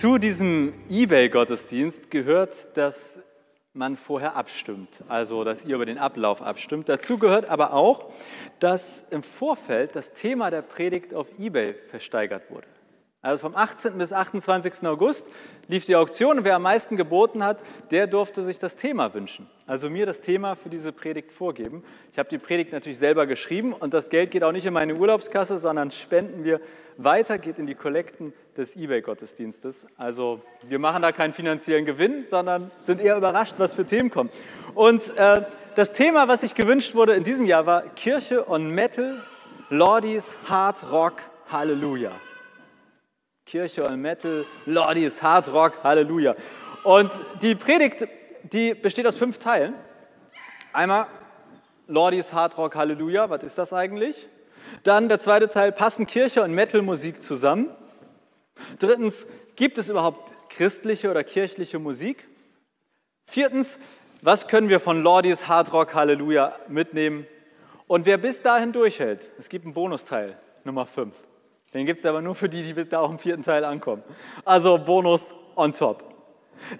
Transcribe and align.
Zu 0.00 0.16
diesem 0.16 0.72
eBay-Gottesdienst 0.88 2.10
gehört, 2.10 2.74
dass 2.74 3.20
man 3.74 3.98
vorher 3.98 4.34
abstimmt, 4.34 5.04
also 5.08 5.44
dass 5.44 5.62
ihr 5.66 5.74
über 5.74 5.84
den 5.84 5.98
Ablauf 5.98 6.40
abstimmt. 6.40 6.88
Dazu 6.88 7.18
gehört 7.18 7.50
aber 7.50 7.74
auch, 7.74 8.10
dass 8.60 9.10
im 9.10 9.22
Vorfeld 9.22 9.94
das 9.94 10.14
Thema 10.14 10.50
der 10.50 10.62
Predigt 10.62 11.12
auf 11.12 11.26
eBay 11.38 11.74
versteigert 11.90 12.50
wurde. 12.50 12.66
Also 13.22 13.36
vom 13.36 13.54
18. 13.54 13.98
bis 13.98 14.14
28. 14.14 14.86
August 14.88 15.26
lief 15.68 15.84
die 15.84 15.94
Auktion 15.94 16.38
und 16.38 16.44
wer 16.44 16.56
am 16.56 16.62
meisten 16.62 16.96
geboten 16.96 17.44
hat, 17.44 17.58
der 17.90 18.06
durfte 18.06 18.42
sich 18.42 18.58
das 18.58 18.76
Thema 18.76 19.12
wünschen. 19.12 19.46
Also 19.66 19.90
mir 19.90 20.06
das 20.06 20.22
Thema 20.22 20.54
für 20.54 20.70
diese 20.70 20.90
Predigt 20.90 21.30
vorgeben. 21.30 21.84
Ich 22.12 22.18
habe 22.18 22.30
die 22.30 22.38
Predigt 22.38 22.72
natürlich 22.72 22.98
selber 22.98 23.26
geschrieben 23.26 23.74
und 23.74 23.92
das 23.92 24.08
Geld 24.08 24.30
geht 24.30 24.42
auch 24.42 24.52
nicht 24.52 24.64
in 24.64 24.72
meine 24.72 24.94
Urlaubskasse, 24.94 25.58
sondern 25.58 25.90
spenden 25.90 26.44
wir 26.44 26.62
weiter, 26.96 27.36
geht 27.36 27.58
in 27.58 27.66
die 27.66 27.74
Kollekten 27.74 28.32
des 28.56 28.74
eBay-Gottesdienstes. 28.74 29.86
Also 29.98 30.40
wir 30.66 30.78
machen 30.78 31.02
da 31.02 31.12
keinen 31.12 31.34
finanziellen 31.34 31.84
Gewinn, 31.84 32.24
sondern 32.24 32.70
sind 32.80 33.02
eher 33.02 33.18
überrascht, 33.18 33.56
was 33.58 33.74
für 33.74 33.84
Themen 33.84 34.10
kommen. 34.10 34.30
Und 34.74 35.14
äh, 35.18 35.42
das 35.76 35.92
Thema, 35.92 36.26
was 36.26 36.40
sich 36.40 36.54
gewünscht 36.54 36.94
wurde 36.94 37.12
in 37.12 37.24
diesem 37.24 37.44
Jahr, 37.44 37.66
war 37.66 37.82
Kirche 37.82 38.44
und 38.44 38.70
Metal, 38.70 39.22
Lordies, 39.68 40.38
Hard 40.48 40.90
Rock, 40.90 41.16
Halleluja. 41.52 42.12
Kirche 43.46 43.84
und 43.84 44.00
Metal, 44.00 44.46
Lordies, 44.66 45.22
Hard 45.22 45.52
Rock, 45.52 45.82
Halleluja. 45.82 46.34
Und 46.84 47.10
die 47.42 47.54
Predigt, 47.54 48.06
die 48.44 48.74
besteht 48.74 49.06
aus 49.06 49.16
fünf 49.16 49.38
Teilen. 49.38 49.74
Einmal 50.72 51.06
Lordies, 51.88 52.32
Hard 52.32 52.56
Rock, 52.56 52.76
Halleluja, 52.76 53.28
was 53.28 53.42
ist 53.42 53.58
das 53.58 53.72
eigentlich? 53.72 54.28
Dann 54.84 55.08
der 55.08 55.18
zweite 55.18 55.48
Teil, 55.48 55.72
passen 55.72 56.06
Kirche 56.06 56.42
und 56.42 56.52
Metal-Musik 56.54 57.22
zusammen? 57.22 57.70
Drittens, 58.78 59.26
gibt 59.56 59.78
es 59.78 59.88
überhaupt 59.88 60.32
christliche 60.48 61.10
oder 61.10 61.24
kirchliche 61.24 61.78
Musik? 61.78 62.28
Viertens, 63.26 63.78
was 64.22 64.48
können 64.48 64.68
wir 64.68 64.80
von 64.80 65.02
Lordies 65.02 65.48
Hard 65.48 65.72
Rock 65.72 65.94
Halleluja 65.94 66.56
mitnehmen? 66.68 67.26
Und 67.86 68.06
wer 68.06 68.18
bis 68.18 68.42
dahin 68.42 68.72
durchhält, 68.72 69.30
es 69.38 69.48
gibt 69.48 69.64
einen 69.64 69.74
Bonusteil, 69.74 70.38
Nummer 70.64 70.86
5. 70.86 71.14
Den 71.72 71.86
gibt 71.86 72.00
es 72.00 72.06
aber 72.06 72.20
nur 72.20 72.34
für 72.34 72.48
die, 72.48 72.72
die 72.72 72.88
da 72.88 73.00
auch 73.00 73.10
im 73.10 73.18
vierten 73.18 73.44
Teil 73.44 73.64
ankommen. 73.64 74.02
Also 74.44 74.78
Bonus 74.78 75.34
on 75.54 75.72
top. 75.72 76.02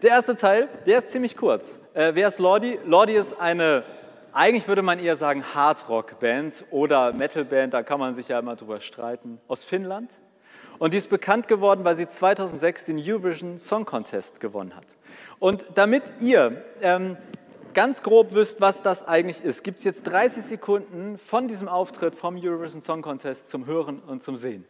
Der 0.02 0.10
erste 0.10 0.36
Teil, 0.36 0.68
der 0.84 0.98
ist 0.98 1.10
ziemlich 1.10 1.36
kurz. 1.36 1.80
Äh, 1.94 2.12
wer 2.14 2.28
ist 2.28 2.38
Lordi? 2.38 2.78
Lordi 2.84 3.14
ist 3.14 3.40
eine, 3.40 3.84
eigentlich 4.32 4.68
würde 4.68 4.82
man 4.82 4.98
eher 4.98 5.16
sagen 5.16 5.44
Hardrock-Band 5.54 6.66
oder 6.70 7.12
Metal-Band, 7.12 7.72
da 7.72 7.82
kann 7.82 8.00
man 8.00 8.14
sich 8.14 8.28
ja 8.28 8.38
immer 8.38 8.56
drüber 8.56 8.80
streiten, 8.80 9.40
aus 9.48 9.64
Finnland. 9.64 10.10
Und 10.78 10.92
die 10.92 10.98
ist 10.98 11.08
bekannt 11.10 11.46
geworden, 11.46 11.84
weil 11.84 11.94
sie 11.94 12.08
2006 12.08 12.86
den 12.86 12.98
Eurovision 12.98 13.58
Song 13.58 13.84
Contest 13.84 14.40
gewonnen 14.40 14.74
hat. 14.74 14.86
Und 15.38 15.66
damit 15.74 16.14
ihr 16.20 16.64
ähm, 16.80 17.16
ganz 17.74 18.02
grob 18.02 18.32
wisst, 18.32 18.60
was 18.60 18.82
das 18.82 19.06
eigentlich 19.06 19.44
ist, 19.44 19.62
gibt 19.62 19.78
es 19.78 19.84
jetzt 19.84 20.02
30 20.04 20.42
Sekunden 20.42 21.18
von 21.18 21.48
diesem 21.48 21.68
Auftritt 21.68 22.14
vom 22.14 22.36
Eurovision 22.36 22.82
Song 22.82 23.02
Contest 23.02 23.50
zum 23.50 23.66
Hören 23.66 24.00
und 24.00 24.22
zum 24.22 24.36
Sehen. 24.36 24.64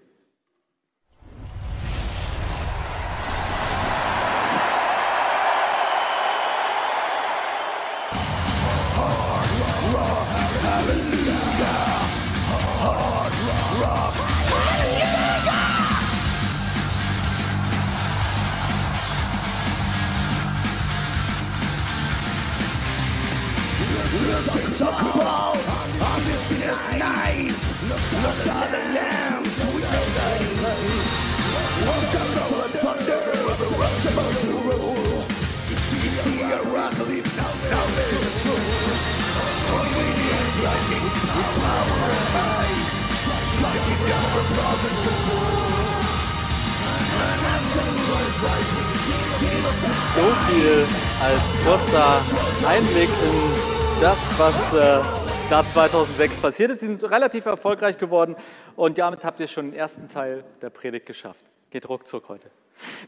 So 50.15 50.27
viel 50.47 50.87
als 51.23 51.41
kurzer 51.65 52.21
Einblick 52.69 53.09
in 53.09 54.01
das, 54.01 54.19
was 54.39 54.75
äh, 54.75 55.03
da 55.49 55.65
2006 55.65 56.37
passiert 56.39 56.71
ist. 56.71 56.81
Sie 56.81 56.87
sind 56.87 57.03
relativ 57.05 57.47
erfolgreich 57.47 57.99
geworden 57.99 58.37
und 58.77 58.99
damit 58.99 59.25
habt 59.25 59.41
ihr 59.41 59.49
schon 59.49 59.71
den 59.71 59.79
ersten 59.79 60.09
Teil 60.09 60.45
der 60.63 60.71
Predigt 60.71 61.07
geschafft. 61.07 61.50
Geht 61.71 61.89
ruckzuck 61.89 62.29
heute. 62.29 62.51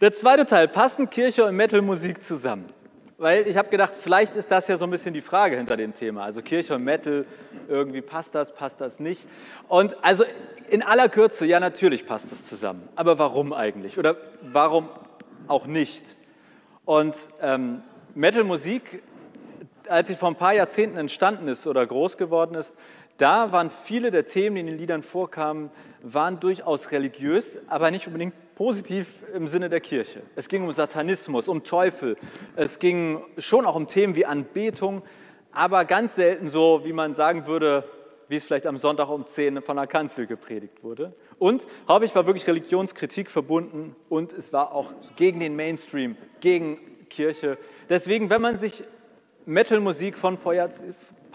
Der 0.00 0.12
zweite 0.12 0.46
Teil, 0.46 0.68
passen 0.68 1.10
Kirche 1.10 1.44
und 1.44 1.56
Metal-Musik 1.56 2.22
zusammen? 2.22 2.66
Weil 3.18 3.48
ich 3.48 3.56
habe 3.56 3.68
gedacht, 3.70 3.96
vielleicht 3.96 4.36
ist 4.36 4.50
das 4.50 4.68
ja 4.68 4.76
so 4.76 4.84
ein 4.84 4.90
bisschen 4.90 5.14
die 5.14 5.20
Frage 5.20 5.56
hinter 5.56 5.76
dem 5.76 5.94
Thema. 5.94 6.24
Also 6.24 6.42
Kirche 6.42 6.74
und 6.74 6.84
Metal, 6.84 7.24
irgendwie 7.68 8.02
passt 8.02 8.34
das, 8.34 8.54
passt 8.54 8.80
das 8.80 9.00
nicht? 9.00 9.26
Und 9.68 9.96
also 10.04 10.24
in 10.70 10.82
aller 10.82 11.08
Kürze, 11.08 11.44
ja 11.46 11.58
natürlich 11.58 12.06
passt 12.06 12.30
das 12.30 12.46
zusammen. 12.46 12.88
Aber 12.94 13.18
warum 13.18 13.52
eigentlich? 13.52 13.98
Oder 13.98 14.16
warum 14.42 14.88
auch 15.48 15.66
nicht? 15.66 16.16
Und 16.84 17.16
ähm, 17.40 17.82
Metal-Musik, 18.14 19.02
als 19.88 20.08
sie 20.08 20.14
vor 20.14 20.28
ein 20.28 20.36
paar 20.36 20.54
Jahrzehnten 20.54 20.98
entstanden 20.98 21.48
ist 21.48 21.66
oder 21.66 21.84
groß 21.84 22.16
geworden 22.16 22.54
ist, 22.54 22.76
da 23.18 23.52
waren 23.52 23.70
viele 23.70 24.10
der 24.10 24.26
Themen, 24.26 24.56
die 24.56 24.60
in 24.60 24.66
den 24.66 24.78
Liedern 24.78 25.02
vorkamen, 25.02 25.70
waren 26.02 26.40
durchaus 26.40 26.90
religiös, 26.90 27.58
aber 27.68 27.90
nicht 27.90 28.06
unbedingt 28.06 28.34
positiv 28.54 29.22
im 29.34 29.46
Sinne 29.46 29.68
der 29.68 29.80
Kirche. 29.80 30.22
Es 30.36 30.48
ging 30.48 30.64
um 30.64 30.72
Satanismus, 30.72 31.48
um 31.48 31.62
Teufel, 31.62 32.16
es 32.56 32.78
ging 32.78 33.22
schon 33.38 33.66
auch 33.66 33.74
um 33.74 33.86
Themen 33.86 34.14
wie 34.14 34.26
Anbetung, 34.26 35.02
aber 35.52 35.84
ganz 35.84 36.14
selten 36.14 36.48
so, 36.48 36.82
wie 36.84 36.92
man 36.92 37.14
sagen 37.14 37.46
würde, 37.46 37.84
wie 38.28 38.36
es 38.36 38.44
vielleicht 38.44 38.66
am 38.66 38.78
Sonntag 38.78 39.08
um 39.10 39.26
10 39.26 39.62
von 39.62 39.76
der 39.76 39.86
Kanzel 39.86 40.26
gepredigt 40.26 40.82
wurde. 40.82 41.12
Und 41.38 41.66
häufig 41.88 42.14
war 42.14 42.26
wirklich 42.26 42.46
Religionskritik 42.46 43.30
verbunden 43.30 43.94
und 44.08 44.32
es 44.32 44.52
war 44.52 44.72
auch 44.72 44.92
gegen 45.16 45.40
den 45.40 45.54
Mainstream, 45.54 46.16
gegen 46.40 46.78
Kirche. 47.10 47.58
Deswegen, 47.90 48.30
wenn 48.30 48.40
man 48.40 48.56
sich 48.56 48.84
Metalmusik 49.44 50.16
von 50.16 50.38
paar 50.38 50.54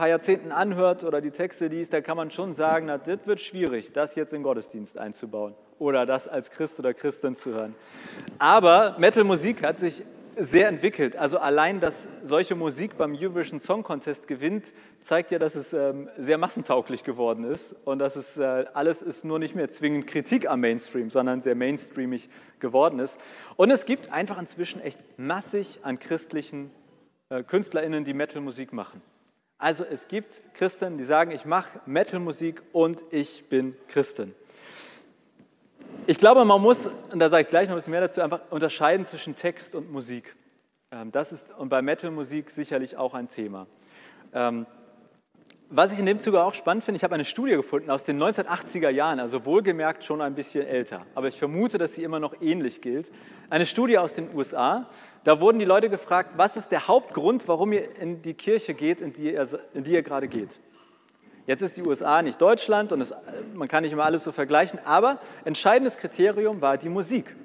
Jahrzehnten 0.08 0.52
anhört 0.52 1.04
oder 1.04 1.22
die 1.22 1.32
Texte 1.32 1.68
liest, 1.68 1.94
da 1.94 2.02
kann 2.02 2.18
man 2.18 2.32
schon 2.32 2.54
sagen, 2.54 2.88
na, 2.88 2.98
das 2.98 3.28
wird 3.28 3.42
schwierig, 3.42 3.92
das 3.92 4.16
jetzt 4.16 4.34
in 4.34 4.42
Gottesdienst 4.42 4.98
einzubauen 4.98 5.54
oder 5.80 6.06
das 6.06 6.28
als 6.28 6.52
Christ 6.52 6.80
oder 6.80 6.94
Christin 6.94 7.36
zu 7.36 7.52
hören. 7.52 7.76
Aber 8.40 8.96
Metal-Musik 8.98 9.64
hat 9.64 9.78
sich 9.78 10.04
sehr 10.38 10.68
entwickelt. 10.68 11.16
Also 11.16 11.40
allein, 11.40 11.80
dass 11.80 12.08
solche 12.24 12.56
Musik 12.56 12.98
beim 12.98 13.16
Eurovision 13.16 13.60
Song 13.60 13.84
Contest 13.84 14.28
gewinnt, 14.28 14.72
zeigt 15.02 15.32
ja, 15.32 15.40
dass 15.40 15.56
es 15.56 15.74
ähm, 15.74 16.10
sehr 16.18 16.38
massentauglich 16.38 17.04
geworden 17.04 17.44
ist 17.44 17.76
und 17.86 18.00
dass 18.00 18.16
es 18.16 18.38
äh, 18.38 18.66
alles 18.74 19.02
ist 19.02 19.26
nur 19.26 19.40
nicht 19.40 19.56
mehr 19.56 19.70
zwingend 19.70 20.08
Kritik 20.08 20.48
am 20.48 20.60
Mainstream, 20.62 21.10
sondern 21.10 21.42
sehr 21.42 21.56
mainstreamig 21.56 22.30
geworden 22.60 23.00
ist. 23.00 23.20
Und 23.56 23.72
es 23.72 23.86
gibt 23.86 24.12
einfach 24.12 24.40
inzwischen 24.40 24.80
echt 24.82 25.00
massig 25.18 25.80
an 25.82 26.00
christlichen 26.00 26.72
äh, 27.30 27.44
KünstlerInnen, 27.44 28.06
die 28.06 28.14
Metal-Musik 28.14 28.74
machen. 28.74 29.02
Also 29.58 29.84
es 29.84 30.08
gibt 30.08 30.42
Christen, 30.54 31.00
die 31.00 31.04
sagen, 31.04 31.32
ich 31.32 31.46
mache 31.46 31.80
Metal-Musik 31.88 32.62
und 32.74 33.04
ich 33.10 33.50
bin 33.50 33.76
Christin. 33.88 34.36
Ich 36.10 36.18
glaube, 36.18 36.46
man 36.46 36.62
muss, 36.62 36.88
und 37.12 37.20
da 37.20 37.30
sage 37.30 37.44
ich 37.44 37.50
gleich 37.50 37.68
noch 37.68 37.76
ein 37.76 37.80
bisschen 37.80 37.92
mehr 37.92 38.00
dazu, 38.00 38.22
einfach 38.22 38.40
unterscheiden 38.50 39.06
zwischen 39.06 39.36
Text 39.36 39.76
und 39.76 39.92
Musik. 39.92 40.38
Ähm, 40.90 41.12
das 41.12 41.34
ist 41.34 41.50
und 41.58 41.68
bei 41.68 41.82
Metal-Musik 41.82 42.50
sicherlich 42.50 42.96
auch 42.96 43.14
ein 43.14 43.28
Thema. 43.28 43.68
Ähm, 44.34 44.66
was 45.70 45.92
ich 45.92 46.00
in 46.00 46.06
dem 46.06 46.20
Zuge 46.20 46.42
auch 46.42 46.54
spannend 46.54 46.86
finde, 46.86 46.96
ich 46.96 47.04
habe 47.04 47.14
eine 47.14 47.26
Studie 47.26 47.58
gefunden 47.58 47.90
aus 47.90 48.06
den 48.06 48.24
1980er 48.24 48.88
Jahren, 48.88 49.20
also 49.20 49.44
wohlgemerkt 49.44 50.06
schon 50.06 50.22
ein 50.22 50.34
bisschen 50.34 50.66
älter, 50.66 51.06
aber 51.14 51.28
ich 51.28 51.38
vermute, 51.38 51.78
dass 51.78 51.96
sie 51.96 52.04
immer 52.04 52.22
noch 52.22 52.36
ähnlich 52.40 52.80
gilt. 52.80 53.12
Eine 53.50 53.66
Studie 53.66 53.98
aus 53.98 54.14
den 54.14 54.34
USA, 54.34 54.90
da 55.26 55.42
wurden 55.42 55.60
die 55.60 55.66
Leute 55.66 55.90
gefragt, 55.90 56.36
was 56.38 56.56
ist 56.56 56.72
der 56.72 56.88
Hauptgrund, 56.88 57.46
warum 57.50 57.74
ihr 57.74 57.98
in 58.00 58.22
die 58.22 58.34
Kirche 58.34 58.74
geht, 58.76 59.02
in 59.02 59.12
die 59.12 59.34
ihr, 59.34 59.46
in 59.74 59.84
die 59.84 59.92
ihr 59.92 60.04
gerade 60.04 60.30
geht. 60.30 60.58
Jetzt 61.48 61.62
ist 61.62 61.78
die 61.78 61.88
USA 61.88 62.22
nicht 62.22 62.42
Deutschland 62.42 62.92
und 62.92 63.00
es, 63.00 63.14
man 63.54 63.70
kann 63.70 63.84
nicht 63.84 63.94
immer 63.94 64.04
alles 64.04 64.26
so 64.26 64.34
vergleichen, 64.34 64.80
aber 64.84 65.18
entscheidendes 65.46 65.96
Kriterium 65.96 66.60
war 66.60 66.78
die 66.78 66.90
Musik. 66.90 67.36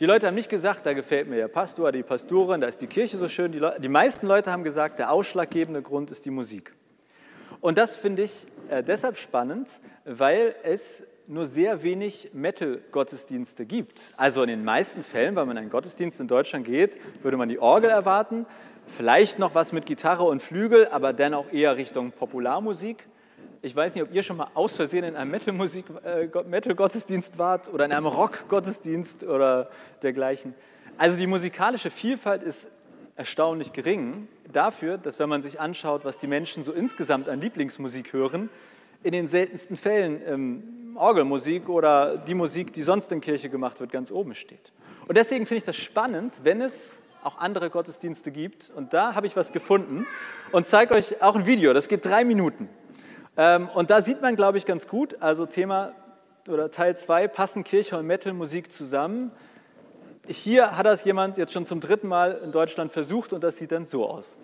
Die 0.00 0.06
Leute 0.06 0.26
haben 0.26 0.34
nicht 0.34 0.48
gesagt, 0.48 0.86
da 0.86 0.94
gefällt 0.94 1.28
mir 1.28 1.36
der 1.36 1.48
Pastor, 1.48 1.92
die 1.92 2.02
Pastorin, 2.02 2.62
da 2.62 2.66
ist 2.66 2.80
die 2.80 2.86
Kirche 2.86 3.18
so 3.18 3.28
schön. 3.28 3.52
Die, 3.52 3.58
Leute, 3.58 3.82
die 3.82 3.90
meisten 3.90 4.26
Leute 4.26 4.50
haben 4.50 4.64
gesagt, 4.64 4.98
der 4.98 5.12
ausschlaggebende 5.12 5.82
Grund 5.82 6.10
ist 6.10 6.24
die 6.24 6.30
Musik. 6.30 6.72
Und 7.60 7.76
das 7.76 7.96
finde 7.96 8.22
ich 8.22 8.46
äh, 8.70 8.82
deshalb 8.82 9.18
spannend, 9.18 9.68
weil 10.06 10.54
es 10.62 11.04
nur 11.26 11.44
sehr 11.44 11.82
wenig 11.82 12.30
Metal-Gottesdienste 12.32 13.66
gibt. 13.66 14.14
Also 14.16 14.42
in 14.42 14.48
den 14.48 14.64
meisten 14.64 15.02
Fällen, 15.02 15.36
wenn 15.36 15.46
man 15.46 15.58
in 15.58 15.64
einen 15.64 15.70
Gottesdienst 15.70 16.18
in 16.20 16.28
Deutschland 16.28 16.64
geht, 16.64 16.98
würde 17.22 17.36
man 17.36 17.50
die 17.50 17.58
Orgel 17.58 17.90
erwarten, 17.90 18.46
vielleicht 18.86 19.38
noch 19.38 19.54
was 19.54 19.72
mit 19.72 19.86
Gitarre 19.86 20.24
und 20.24 20.42
Flügel, 20.42 20.88
aber 20.88 21.12
dann 21.12 21.34
auch 21.34 21.52
eher 21.52 21.76
Richtung 21.76 22.12
Popularmusik. 22.12 23.06
Ich 23.62 23.74
weiß 23.74 23.94
nicht, 23.94 24.04
ob 24.04 24.12
ihr 24.12 24.22
schon 24.22 24.36
mal 24.36 24.48
aus 24.54 24.76
Versehen 24.76 25.04
in 25.04 25.16
einem 25.16 25.34
äh, 25.34 26.28
Metal-Gottesdienst 26.46 27.38
wart 27.38 27.72
oder 27.72 27.84
in 27.84 27.92
einem 27.92 28.06
Rock-Gottesdienst 28.06 29.24
oder 29.24 29.70
dergleichen. 30.02 30.54
Also 30.98 31.18
die 31.18 31.26
musikalische 31.26 31.90
Vielfalt 31.90 32.42
ist 32.42 32.68
erstaunlich 33.16 33.72
gering 33.72 34.28
dafür, 34.52 34.98
dass 34.98 35.18
wenn 35.18 35.28
man 35.28 35.42
sich 35.42 35.58
anschaut, 35.58 36.04
was 36.04 36.18
die 36.18 36.26
Menschen 36.26 36.62
so 36.62 36.72
insgesamt 36.72 37.28
an 37.28 37.40
Lieblingsmusik 37.40 38.12
hören, 38.12 38.50
in 39.02 39.12
den 39.12 39.26
seltensten 39.26 39.76
Fällen 39.76 40.20
ähm, 40.26 40.94
Orgelmusik 40.96 41.68
oder 41.68 42.16
die 42.18 42.34
Musik, 42.34 42.72
die 42.72 42.82
sonst 42.82 43.12
in 43.12 43.20
Kirche 43.20 43.48
gemacht 43.48 43.80
wird, 43.80 43.90
ganz 43.90 44.10
oben 44.10 44.34
steht. 44.34 44.72
Und 45.06 45.16
deswegen 45.16 45.46
finde 45.46 45.58
ich 45.58 45.64
das 45.64 45.76
spannend, 45.76 46.34
wenn 46.42 46.60
es 46.60 46.96
auch 47.26 47.38
andere 47.38 47.70
Gottesdienste 47.70 48.30
gibt. 48.30 48.70
Und 48.74 48.94
da 48.94 49.14
habe 49.14 49.26
ich 49.26 49.36
was 49.36 49.52
gefunden 49.52 50.06
und 50.52 50.64
zeige 50.64 50.94
euch 50.94 51.20
auch 51.22 51.34
ein 51.34 51.44
Video. 51.44 51.72
Das 51.72 51.88
geht 51.88 52.04
drei 52.04 52.24
Minuten. 52.24 52.68
Ähm, 53.36 53.68
und 53.74 53.90
da 53.90 54.00
sieht 54.00 54.22
man, 54.22 54.36
glaube 54.36 54.58
ich, 54.58 54.64
ganz 54.64 54.88
gut, 54.88 55.16
also 55.20 55.44
Thema 55.44 55.92
oder 56.48 56.70
Teil 56.70 56.96
2, 56.96 57.28
passen 57.28 57.64
Kirche 57.64 57.98
und 57.98 58.06
Metalmusik 58.06 58.70
zusammen. 58.70 59.32
Hier 60.28 60.76
hat 60.76 60.86
das 60.86 61.04
jemand 61.04 61.36
jetzt 61.36 61.52
schon 61.52 61.64
zum 61.64 61.80
dritten 61.80 62.08
Mal 62.08 62.40
in 62.44 62.52
Deutschland 62.52 62.92
versucht 62.92 63.32
und 63.32 63.42
das 63.42 63.56
sieht 63.56 63.72
dann 63.72 63.84
so 63.84 64.08
aus. 64.08 64.36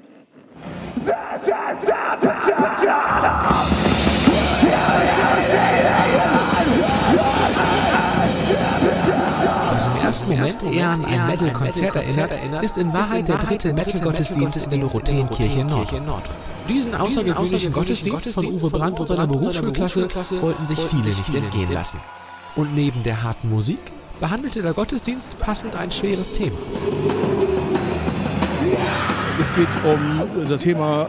Ersten 10.13 10.29
Moment 10.29 10.63
eher 10.63 10.91
an 10.91 11.05
ein 11.05 11.27
Metal-Konzert 11.27 11.97
erinnert, 11.97 12.63
ist 12.63 12.77
in 12.77 12.93
Wahrheit 12.93 13.29
der 13.29 13.39
dritte 13.39 13.73
Metal-Gottesdienst 13.73 14.65
in 14.65 14.71
der 14.71 14.79
Dorotheenkirche 14.81 15.65
Nord. 15.65 15.89
Diesen 16.69 16.95
außergewöhnlichen 16.95 17.73
Gottesdienst 17.73 18.31
von 18.31 18.47
Uwe 18.47 18.71
Brandt 18.71 19.01
und 19.01 19.07
seiner 19.07 19.27
Berufsschulklasse 19.27 20.09
wollten 20.41 20.67
sich 20.67 20.79
viele 20.79 21.09
nicht 21.09 21.35
entgehen 21.35 21.73
lassen. 21.73 21.99
Und 22.57 22.75
neben 22.75 23.03
der 23.03 23.23
harten 23.23 23.49
Musik 23.49 23.81
behandelte 24.21 24.63
der 24.63 24.75
Gottesdienst 24.75 25.39
passend 25.39 25.75
ein 25.77 25.91
schweres 25.91 26.31
Thema. 26.31 26.57
Es 29.41 29.55
geht 29.55 29.69
um 29.85 30.47
das 30.49 30.63
Thema 30.63 31.07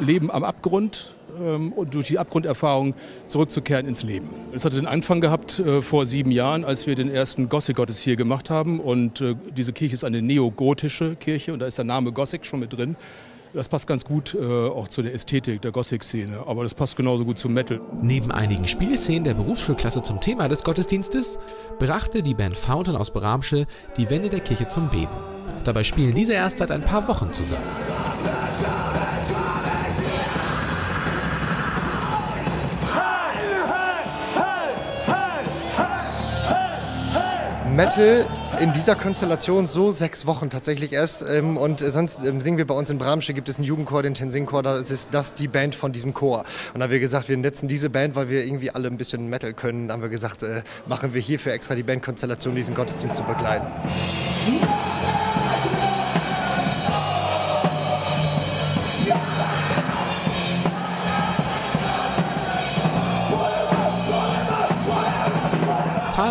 Leben 0.00 0.30
am 0.30 0.44
Abgrund 0.44 1.14
ähm, 1.40 1.72
und 1.72 1.94
durch 1.94 2.08
die 2.08 2.18
Abgrunderfahrung 2.18 2.94
zurückzukehren 3.26 3.86
ins 3.86 4.02
Leben. 4.02 4.28
Es 4.52 4.64
hatte 4.64 4.76
den 4.76 4.86
Anfang 4.86 5.20
gehabt 5.20 5.58
äh, 5.58 5.82
vor 5.82 6.06
sieben 6.06 6.30
Jahren, 6.30 6.64
als 6.64 6.86
wir 6.86 6.94
den 6.94 7.10
ersten 7.10 7.48
Gothic-Gottes 7.48 8.00
hier 8.00 8.16
gemacht 8.16 8.50
haben. 8.50 8.80
Und 8.80 9.20
äh, 9.20 9.34
diese 9.56 9.72
Kirche 9.72 9.94
ist 9.94 10.04
eine 10.04 10.22
neogotische 10.22 11.16
Kirche 11.16 11.52
und 11.52 11.60
da 11.60 11.66
ist 11.66 11.78
der 11.78 11.84
Name 11.84 12.12
Gothic 12.12 12.44
schon 12.44 12.60
mit 12.60 12.72
drin. 12.72 12.96
Das 13.52 13.68
passt 13.68 13.88
ganz 13.88 14.04
gut 14.04 14.36
äh, 14.40 14.68
auch 14.68 14.86
zu 14.86 15.02
der 15.02 15.12
Ästhetik 15.12 15.60
der 15.60 15.72
Gothic-Szene, 15.72 16.44
aber 16.46 16.62
das 16.62 16.72
passt 16.72 16.96
genauso 16.96 17.24
gut 17.24 17.38
zum 17.38 17.52
Metal. 17.52 17.80
Neben 18.00 18.30
einigen 18.30 18.66
Spielszenen 18.68 19.24
der 19.24 19.34
Berufsschulklasse 19.34 20.02
zum 20.02 20.20
Thema 20.20 20.46
des 20.48 20.62
Gottesdienstes 20.62 21.36
brachte 21.80 22.22
die 22.22 22.34
Band 22.34 22.56
Fountain 22.56 22.94
aus 22.94 23.10
Bramsche 23.10 23.66
die 23.96 24.08
Wände 24.08 24.28
der 24.28 24.40
Kirche 24.40 24.68
zum 24.68 24.88
Beben. 24.88 25.08
Dabei 25.64 25.82
spielen 25.82 26.14
diese 26.14 26.34
erst 26.34 26.58
seit 26.58 26.70
ein 26.70 26.82
paar 26.82 27.06
Wochen 27.08 27.32
zusammen. 27.32 27.89
Metal 37.80 38.26
in 38.60 38.74
dieser 38.74 38.94
Konstellation 38.94 39.66
so 39.66 39.90
sechs 39.90 40.26
Wochen 40.26 40.50
tatsächlich 40.50 40.92
erst. 40.92 41.24
Ähm, 41.26 41.56
und 41.56 41.80
sonst 41.80 42.26
ähm, 42.26 42.42
singen 42.42 42.58
wir 42.58 42.66
bei 42.66 42.74
uns 42.74 42.90
in 42.90 42.98
Bramsche, 42.98 43.32
gibt 43.32 43.48
es 43.48 43.56
einen 43.56 43.64
Jugendchor, 43.64 44.02
den 44.02 44.12
Tensing-Chor, 44.12 44.62
da 44.62 44.76
ist 44.76 45.08
das 45.12 45.32
die 45.32 45.48
Band 45.48 45.74
von 45.74 45.90
diesem 45.90 46.12
Chor. 46.12 46.44
Und 46.74 46.80
da 46.80 46.84
haben 46.84 46.90
wir 46.90 47.00
gesagt, 47.00 47.30
wir 47.30 47.38
netzen 47.38 47.68
diese 47.68 47.88
Band, 47.88 48.16
weil 48.16 48.28
wir 48.28 48.44
irgendwie 48.44 48.70
alle 48.70 48.88
ein 48.88 48.98
bisschen 48.98 49.30
Metal 49.30 49.54
können. 49.54 49.88
Da 49.88 49.94
haben 49.94 50.02
wir 50.02 50.10
gesagt, 50.10 50.42
äh, 50.42 50.60
machen 50.84 51.14
wir 51.14 51.22
hierfür 51.22 51.54
extra 51.54 51.74
die 51.74 51.82
Bandkonstellation, 51.82 52.54
diesen 52.54 52.74
Gottesdienst 52.74 53.16
zu 53.16 53.22
begleiten. 53.22 53.66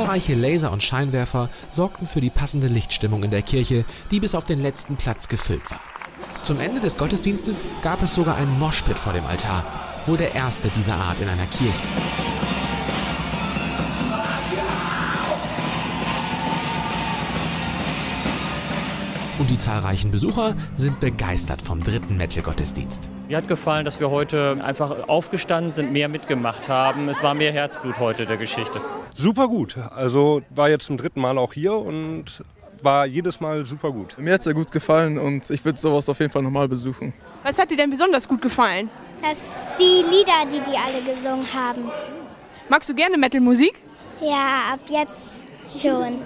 Zahlreiche 0.09 0.33
Laser 0.33 0.71
und 0.71 0.81
Scheinwerfer 0.81 1.49
sorgten 1.71 2.07
für 2.07 2.19
die 2.19 2.31
passende 2.31 2.65
Lichtstimmung 2.65 3.21
in 3.21 3.29
der 3.29 3.43
Kirche, 3.43 3.85
die 4.09 4.19
bis 4.19 4.33
auf 4.33 4.43
den 4.43 4.59
letzten 4.59 4.95
Platz 4.95 5.27
gefüllt 5.27 5.69
war. 5.69 5.79
Zum 6.43 6.59
Ende 6.59 6.81
des 6.81 6.97
Gottesdienstes 6.97 7.63
gab 7.83 8.01
es 8.01 8.15
sogar 8.15 8.35
ein 8.37 8.49
Moshpit 8.57 8.97
vor 8.97 9.13
dem 9.13 9.27
Altar, 9.27 9.63
wohl 10.05 10.17
der 10.17 10.33
erste 10.33 10.69
dieser 10.69 10.95
Art 10.95 11.21
in 11.21 11.29
einer 11.29 11.45
Kirche. 11.45 11.83
Die 19.59 19.65
zahlreichen 19.65 20.09
Besucher 20.09 20.55
sind 20.77 21.01
begeistert 21.01 21.61
vom 21.61 21.83
dritten 21.83 22.15
Metal-Gottesdienst. 22.15 23.09
Mir 23.27 23.35
hat 23.37 23.49
gefallen, 23.49 23.83
dass 23.83 23.99
wir 23.99 24.09
heute 24.09 24.57
einfach 24.63 25.09
aufgestanden 25.09 25.69
sind, 25.69 25.91
mehr 25.91 26.07
mitgemacht 26.07 26.69
haben. 26.69 27.09
Es 27.09 27.21
war 27.23 27.33
mehr 27.33 27.51
Herzblut 27.51 27.99
heute 27.99 28.25
der 28.25 28.37
Geschichte. 28.37 28.79
Super 29.13 29.49
gut. 29.49 29.77
Also 29.77 30.41
war 30.49 30.69
jetzt 30.69 30.85
zum 30.85 30.95
dritten 30.95 31.19
Mal 31.19 31.37
auch 31.37 31.51
hier 31.51 31.73
und 31.73 32.41
war 32.81 33.05
jedes 33.05 33.41
Mal 33.41 33.65
super 33.65 33.91
gut. 33.91 34.17
Mir 34.17 34.33
hat 34.33 34.39
es 34.39 34.45
sehr 34.45 34.53
gut 34.53 34.71
gefallen 34.71 35.17
und 35.17 35.49
ich 35.49 35.65
würde 35.65 35.77
sowas 35.77 36.07
auf 36.07 36.19
jeden 36.19 36.31
Fall 36.31 36.41
nochmal 36.43 36.69
besuchen. 36.69 37.11
Was 37.43 37.59
hat 37.59 37.69
dir 37.69 37.77
denn 37.77 37.89
besonders 37.89 38.29
gut 38.29 38.41
gefallen? 38.41 38.89
Das 39.21 39.39
die 39.77 40.05
Lieder, 40.09 40.45
die 40.45 40.71
die 40.71 40.77
alle 40.77 41.01
gesungen 41.01 41.45
haben. 41.53 41.91
Magst 42.69 42.89
du 42.89 42.95
gerne 42.95 43.17
Metal-Musik? 43.17 43.73
Ja, 44.21 44.73
ab 44.73 44.79
jetzt 44.87 45.43
schon. 45.69 46.21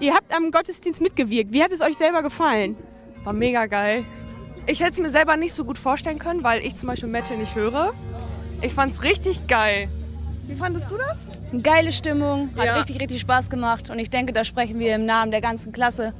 Ihr 0.00 0.14
habt 0.14 0.34
am 0.34 0.50
Gottesdienst 0.50 1.00
mitgewirkt. 1.00 1.52
Wie 1.52 1.62
hat 1.62 1.72
es 1.72 1.80
euch 1.80 1.96
selber 1.96 2.22
gefallen? 2.22 2.76
War 3.22 3.32
mega 3.32 3.66
geil. 3.66 4.04
Ich 4.66 4.80
hätte 4.80 4.92
es 4.92 5.00
mir 5.00 5.10
selber 5.10 5.36
nicht 5.36 5.54
so 5.54 5.64
gut 5.64 5.78
vorstellen 5.78 6.18
können, 6.18 6.42
weil 6.42 6.64
ich 6.64 6.74
zum 6.74 6.88
Beispiel 6.88 7.08
Metal 7.08 7.36
nicht 7.36 7.54
höre. 7.54 7.92
Ich 8.60 8.74
fand 8.74 8.92
es 8.92 9.02
richtig 9.02 9.46
geil. 9.46 9.88
Wie 10.46 10.54
fandest 10.54 10.90
du 10.90 10.96
das? 10.96 11.18
Eine 11.52 11.62
geile 11.62 11.92
Stimmung, 11.92 12.50
hat 12.56 12.66
ja. 12.66 12.76
richtig, 12.76 13.00
richtig 13.00 13.20
Spaß 13.20 13.48
gemacht 13.48 13.90
und 13.90 13.98
ich 13.98 14.10
denke, 14.10 14.32
da 14.32 14.44
sprechen 14.44 14.78
wir 14.78 14.94
im 14.94 15.06
Namen 15.06 15.30
der 15.30 15.40
ganzen 15.40 15.72
Klasse. 15.72 16.12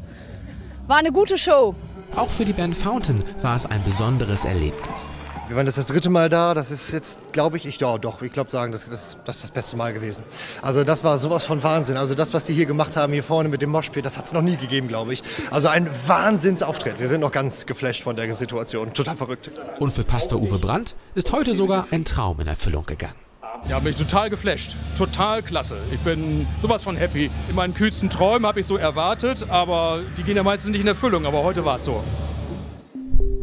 War 0.86 0.98
eine 0.98 1.12
gute 1.12 1.36
Show. 1.36 1.74
Auch 2.14 2.30
für 2.30 2.44
die 2.44 2.52
Band 2.52 2.76
Fountain 2.76 3.24
war 3.42 3.56
es 3.56 3.66
ein 3.66 3.82
besonderes 3.82 4.44
Erlebnis. 4.44 5.13
Wir 5.46 5.56
waren 5.56 5.66
das 5.66 5.74
das 5.74 5.86
dritte 5.86 6.08
Mal 6.08 6.30
da. 6.30 6.54
Das 6.54 6.70
ist 6.70 6.92
jetzt, 6.92 7.32
glaube 7.32 7.58
ich, 7.58 7.66
ich 7.66 7.78
ja, 7.78 7.98
doch, 7.98 8.22
ich 8.22 8.32
glaube 8.32 8.50
sagen, 8.50 8.72
das, 8.72 8.88
das, 8.88 9.18
das 9.24 9.36
ist 9.36 9.44
das 9.44 9.50
beste 9.50 9.76
Mal 9.76 9.92
gewesen. 9.92 10.24
Also 10.62 10.84
das 10.84 11.04
war 11.04 11.18
sowas 11.18 11.44
von 11.44 11.62
Wahnsinn. 11.62 11.98
Also 11.98 12.14
das, 12.14 12.32
was 12.32 12.44
die 12.44 12.54
hier 12.54 12.64
gemacht 12.64 12.96
haben, 12.96 13.12
hier 13.12 13.22
vorne 13.22 13.50
mit 13.50 13.60
dem 13.60 13.70
Moshpit, 13.70 14.06
das 14.06 14.16
hat 14.16 14.24
es 14.24 14.32
noch 14.32 14.40
nie 14.40 14.56
gegeben, 14.56 14.88
glaube 14.88 15.12
ich. 15.12 15.22
Also 15.50 15.68
ein 15.68 15.88
Wahnsinnsauftritt. 16.06 16.98
Wir 16.98 17.08
sind 17.08 17.20
noch 17.20 17.32
ganz 17.32 17.66
geflasht 17.66 18.02
von 18.02 18.16
der 18.16 18.34
Situation. 18.34 18.94
Total 18.94 19.16
verrückt. 19.16 19.50
Und 19.78 19.92
für 19.92 20.02
Pastor 20.02 20.40
Uwe 20.40 20.58
Brandt 20.58 20.96
ist 21.14 21.30
heute 21.30 21.54
sogar 21.54 21.86
ein 21.90 22.06
Traum 22.06 22.40
in 22.40 22.46
Erfüllung 22.46 22.86
gegangen. 22.86 23.14
Ja, 23.68 23.78
bin 23.78 23.92
ich 23.92 23.98
total 23.98 24.30
geflasht. 24.30 24.76
Total 24.96 25.42
klasse. 25.42 25.76
Ich 25.92 26.00
bin 26.00 26.46
sowas 26.62 26.82
von 26.82 26.96
happy. 26.96 27.30
In 27.48 27.54
meinen 27.54 27.74
kühlsten 27.74 28.08
Träumen 28.08 28.46
habe 28.46 28.60
ich 28.60 28.66
so 28.66 28.76
erwartet, 28.76 29.46
aber 29.50 30.00
die 30.16 30.22
gehen 30.22 30.36
ja 30.36 30.42
meistens 30.42 30.72
nicht 30.72 30.80
in 30.80 30.86
Erfüllung. 30.86 31.26
Aber 31.26 31.42
heute 31.42 31.64
war 31.64 31.76
es 31.76 31.84
so. 31.84 32.02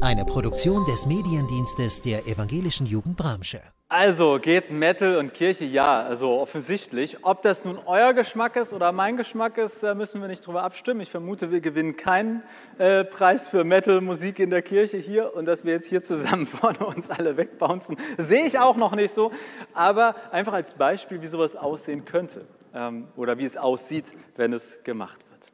Eine 0.03 0.25
Produktion 0.25 0.83
des 0.85 1.05
Mediendienstes 1.05 2.01
der 2.01 2.25
evangelischen 2.25 2.87
Jugend 2.87 3.17
Bramsche. 3.17 3.61
Also 3.87 4.39
geht 4.41 4.71
Metal 4.71 5.17
und 5.17 5.31
Kirche 5.31 5.63
ja, 5.65 6.01
also 6.01 6.39
offensichtlich. 6.39 7.23
Ob 7.23 7.43
das 7.43 7.65
nun 7.65 7.77
euer 7.85 8.15
Geschmack 8.15 8.55
ist 8.55 8.73
oder 8.73 8.91
mein 8.93 9.15
Geschmack 9.15 9.59
ist, 9.59 9.83
müssen 9.83 10.19
wir 10.19 10.27
nicht 10.27 10.47
drüber 10.47 10.63
abstimmen. 10.63 11.01
Ich 11.01 11.11
vermute, 11.11 11.51
wir 11.51 11.61
gewinnen 11.61 11.97
keinen 11.97 12.41
äh, 12.79 13.03
Preis 13.03 13.47
für 13.47 13.63
Metal-Musik 13.63 14.39
in 14.39 14.49
der 14.49 14.63
Kirche 14.63 14.97
hier 14.97 15.35
und 15.35 15.45
dass 15.45 15.65
wir 15.65 15.73
jetzt 15.73 15.87
hier 15.87 16.01
zusammen 16.01 16.45
vorne 16.47 16.79
uns 16.79 17.11
alle 17.11 17.37
wegbouncen, 17.37 17.95
sehe 18.17 18.47
ich 18.47 18.57
auch 18.57 18.77
noch 18.77 18.95
nicht 18.95 19.13
so. 19.13 19.31
Aber 19.75 20.15
einfach 20.31 20.53
als 20.53 20.73
Beispiel, 20.73 21.21
wie 21.21 21.27
sowas 21.27 21.55
aussehen 21.55 22.05
könnte 22.05 22.47
ähm, 22.73 23.07
oder 23.15 23.37
wie 23.37 23.45
es 23.45 23.55
aussieht, 23.55 24.11
wenn 24.35 24.51
es 24.51 24.81
gemacht 24.83 25.21
wird. 25.29 25.51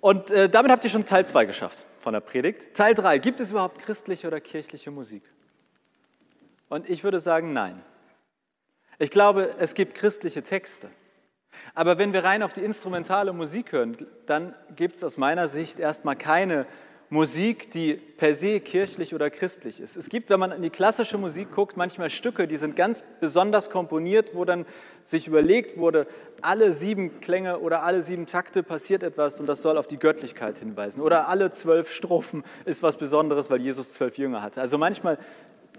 Und 0.00 0.30
äh, 0.30 0.48
damit 0.48 0.70
habt 0.70 0.84
ihr 0.84 0.90
schon 0.90 1.04
Teil 1.04 1.26
2 1.26 1.46
geschafft 1.46 1.86
von 2.00 2.12
der 2.12 2.20
Predigt. 2.20 2.74
Teil 2.74 2.94
3. 2.94 3.18
Gibt 3.18 3.40
es 3.40 3.50
überhaupt 3.50 3.80
christliche 3.80 4.26
oder 4.26 4.40
kirchliche 4.40 4.90
Musik? 4.90 5.22
Und 6.68 6.88
ich 6.88 7.04
würde 7.04 7.20
sagen, 7.20 7.52
nein. 7.52 7.82
Ich 8.98 9.10
glaube, 9.10 9.54
es 9.58 9.74
gibt 9.74 9.94
christliche 9.94 10.42
Texte. 10.42 10.90
Aber 11.74 11.98
wenn 11.98 12.12
wir 12.12 12.24
rein 12.24 12.42
auf 12.42 12.52
die 12.52 12.62
instrumentale 12.62 13.32
Musik 13.32 13.72
hören, 13.72 14.06
dann 14.26 14.54
gibt 14.76 14.96
es 14.96 15.04
aus 15.04 15.16
meiner 15.16 15.48
Sicht 15.48 15.78
erstmal 15.78 16.16
keine 16.16 16.66
Musik, 17.12 17.72
die 17.72 17.94
per 17.94 18.36
se 18.36 18.60
kirchlich 18.60 19.16
oder 19.16 19.30
christlich 19.30 19.80
ist. 19.80 19.96
Es 19.96 20.08
gibt, 20.08 20.30
wenn 20.30 20.38
man 20.38 20.52
in 20.52 20.62
die 20.62 20.70
klassische 20.70 21.18
Musik 21.18 21.50
guckt, 21.52 21.76
manchmal 21.76 22.08
Stücke, 22.08 22.46
die 22.46 22.56
sind 22.56 22.76
ganz 22.76 23.02
besonders 23.18 23.68
komponiert, 23.68 24.36
wo 24.36 24.44
dann 24.44 24.64
sich 25.02 25.26
überlegt 25.26 25.76
wurde, 25.76 26.06
alle 26.40 26.72
sieben 26.72 27.20
Klänge 27.20 27.58
oder 27.58 27.82
alle 27.82 28.02
sieben 28.02 28.26
Takte 28.26 28.62
passiert 28.62 29.02
etwas 29.02 29.40
und 29.40 29.46
das 29.46 29.60
soll 29.60 29.76
auf 29.76 29.88
die 29.88 29.98
Göttlichkeit 29.98 30.58
hinweisen. 30.58 31.00
Oder 31.00 31.28
alle 31.28 31.50
zwölf 31.50 31.90
Strophen 31.90 32.44
ist 32.64 32.84
was 32.84 32.96
Besonderes, 32.96 33.50
weil 33.50 33.60
Jesus 33.60 33.92
zwölf 33.92 34.16
Jünger 34.16 34.40
hatte. 34.40 34.60
Also 34.60 34.78
manchmal 34.78 35.18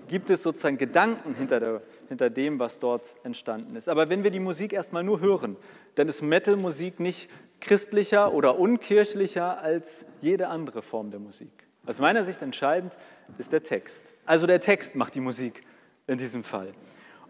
gibt 0.09 0.29
es 0.29 0.43
sozusagen 0.43 0.77
Gedanken 0.77 1.33
hinter, 1.35 1.61
der, 1.61 1.81
hinter 2.09 2.29
dem, 2.29 2.59
was 2.59 2.79
dort 2.79 3.15
entstanden 3.23 3.77
ist. 3.77 3.87
Aber 3.87 4.09
wenn 4.09 4.25
wir 4.25 4.31
die 4.31 4.41
Musik 4.41 4.73
erstmal 4.73 5.05
nur 5.05 5.21
hören, 5.21 5.55
dann 5.95 6.09
ist 6.09 6.21
Metal-Musik 6.21 6.99
nicht 6.99 7.29
christlicher 7.61 8.33
oder 8.33 8.59
unkirchlicher 8.59 9.61
als 9.61 10.05
jede 10.19 10.49
andere 10.49 10.81
Form 10.81 11.11
der 11.11 11.19
Musik. 11.19 11.51
Aus 11.85 11.99
meiner 11.99 12.25
Sicht 12.25 12.41
entscheidend 12.41 12.97
ist 13.37 13.53
der 13.53 13.63
Text. 13.63 14.03
Also 14.25 14.45
der 14.45 14.59
Text 14.59 14.95
macht 14.95 15.15
die 15.15 15.21
Musik 15.21 15.63
in 16.07 16.17
diesem 16.17 16.43
Fall. 16.43 16.73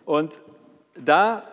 Und 0.06 0.42
da 0.96 1.44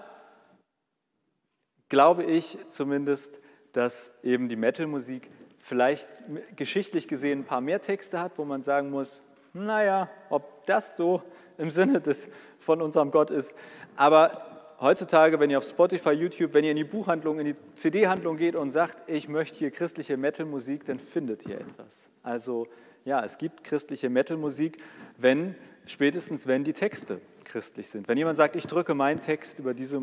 glaube 1.88 2.25
ich 2.25 2.58
zumindest, 2.68 3.40
dass 3.73 4.11
eben 4.23 4.49
die 4.49 4.56
Metal-Musik 4.56 5.30
vielleicht 5.58 6.08
geschichtlich 6.56 7.08
gesehen 7.08 7.40
ein 7.40 7.44
paar 7.44 7.61
mehr 7.61 7.80
Texte 7.80 8.20
hat, 8.20 8.32
wo 8.37 8.44
man 8.44 8.62
sagen 8.62 8.90
muss, 8.90 9.20
naja, 9.52 10.08
ob 10.30 10.66
das 10.66 10.97
so 10.97 11.23
im 11.56 11.70
Sinne 11.70 12.00
des, 12.00 12.30
von 12.58 12.80
unserem 12.82 13.11
Gott 13.11 13.30
ist. 13.30 13.54
Aber 13.97 14.58
heutzutage, 14.80 15.40
wenn 15.40 15.50
ihr 15.50 15.58
auf 15.58 15.64
Spotify, 15.64 16.11
YouTube, 16.11 16.54
wenn 16.54 16.64
ihr 16.64 16.70
in 16.70 16.76
die 16.76 16.85
Buchhandlung, 16.85 17.38
in 17.38 17.47
die 17.47 17.56
CD-Handlung 17.75 18.37
geht 18.37 18.56
und 18.56 18.70
sagt, 18.70 18.97
ich 19.08 19.28
möchte 19.28 19.58
hier 19.58 19.70
christliche 19.70 20.16
Metal-Musik, 20.16 20.85
dann 20.87 20.99
findet 20.99 21.47
ihr 21.47 21.61
etwas. 21.61 22.11
Also 22.23 22.68
ja, 23.04 23.25
es 23.25 23.38
gibt 23.38 23.64
christliche 23.64 24.11
Metal-Musik, 24.11 24.78
wenn, 25.16 25.54
spätestens 25.87 26.47
wenn 26.47 26.64
die 26.64 26.73
Texte 26.73 27.20
christlich 27.44 27.88
sind. 27.88 28.08
Wenn 28.08 28.18
jemand 28.18 28.37
sagt, 28.37 28.56
ich 28.56 28.66
drücke 28.66 28.94
meinen 28.94 29.20
Text 29.20 29.58
über 29.58 29.75
diese, 29.75 30.00